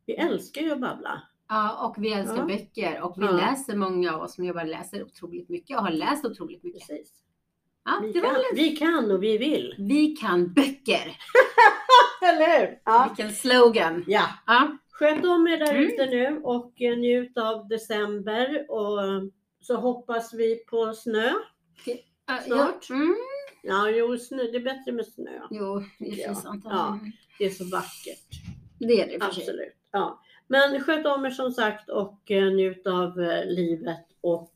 Vi 0.05 0.13
älskar 0.13 0.61
ju 0.61 0.71
att 0.71 0.81
babbla. 0.81 1.21
ja, 1.49 1.87
och 1.87 2.03
vi 2.03 2.13
älskar 2.13 2.37
Ja. 2.37 2.45
böcker 2.45 3.01
och 3.01 3.13
vi 3.17 3.25
Ja. 3.25 3.31
läser, 3.31 3.75
många 3.75 4.13
av 4.13 4.21
oss 4.21 4.35
som 4.35 4.45
jobbar 4.45 4.65
läser 4.65 5.03
otroligt 5.03 5.49
mycket 5.49 5.77
och 5.77 5.83
har 5.83 5.91
läst 5.91 6.25
otroligt 6.25 6.63
mycket. 6.63 6.87
Precis. 6.87 7.13
Ja, 7.85 7.99
Vi, 8.03 8.13
kan, 8.21 8.35
vi 8.55 8.75
kan 8.75 9.11
och 9.11 9.23
vi 9.23 9.37
vill. 9.37 9.75
Vi 9.77 10.07
kan 10.07 10.53
böcker. 10.53 11.17
Eller 12.21 12.59
hur? 12.59 12.79
Ja. 12.85 13.05
Vilken 13.09 13.33
slogan. 13.35 14.03
ja. 14.07 14.23
Ja, 14.47 14.77
Sköt 14.99 15.25
om 15.25 15.47
er 15.47 15.57
där 15.57 15.71
Mm. 15.73 15.83
ute 15.83 16.05
nu 16.05 16.41
och 16.43 16.81
eh, 16.81 16.97
njut 16.97 17.37
av 17.37 17.67
december. 17.67 18.71
Och 18.71 18.99
så 19.59 19.75
hoppas 19.75 20.33
vi 20.33 20.55
på 20.55 20.93
snö. 20.93 21.31
ja, 22.27 22.37
Snart. 22.45 22.85
Ja, 22.89 22.95
mm. 22.95 23.15
Ja, 23.63 23.89
jo, 23.89 24.17
snö, 24.17 24.43
det 24.43 24.57
är 24.57 24.63
bättre 24.63 24.91
med 24.91 25.05
snö. 25.07 25.39
Jo, 25.49 25.79
det 25.99 26.05
Ja. 26.05 26.27
finns 26.27 26.41
sant. 26.41 26.63
Ja. 26.69 26.99
Det 27.39 27.45
är 27.45 27.49
så 27.49 27.63
vackert. 27.63 28.29
Det 28.79 29.01
är 29.01 29.05
det 29.05 29.11
sig. 29.11 29.21
Absolut. 29.21 29.75
Ja. 29.91 30.21
Men 30.47 30.83
sköt 30.83 31.05
om 31.05 31.25
er 31.25 31.29
som 31.29 31.51
sagt 31.51 31.89
och 31.89 32.31
eh, 32.31 32.51
njut 32.53 32.87
av 32.87 33.21
eh, 33.21 33.45
livet 33.45 34.05
och 34.21 34.51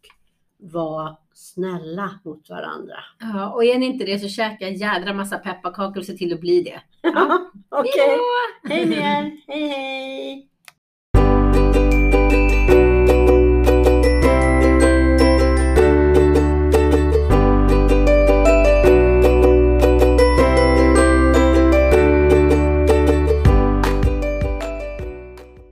var 0.58 1.16
snälla 1.34 2.20
mot 2.26 2.50
varandra. 2.50 2.96
Ja, 3.20 3.50
och 3.52 3.64
är 3.66 3.80
ni 3.80 3.86
inte 3.86 4.06
det 4.06 4.20
så 4.20 4.28
käka 4.28 4.68
en 4.68 4.76
jädra 4.76 5.14
massa 5.14 5.38
pepparkakor 5.38 5.98
och 5.98 6.06
se 6.06 6.14
till 6.14 6.34
att 6.34 6.40
bli 6.40 6.62
det. 6.62 6.82
Ja. 7.14 7.52
Okej, 7.70 7.92
Hejdå! 8.08 8.24
hej 8.64 8.86
med 8.86 8.98
er. 8.98 9.32
Hej 9.48 9.68
hej! 9.68 10.48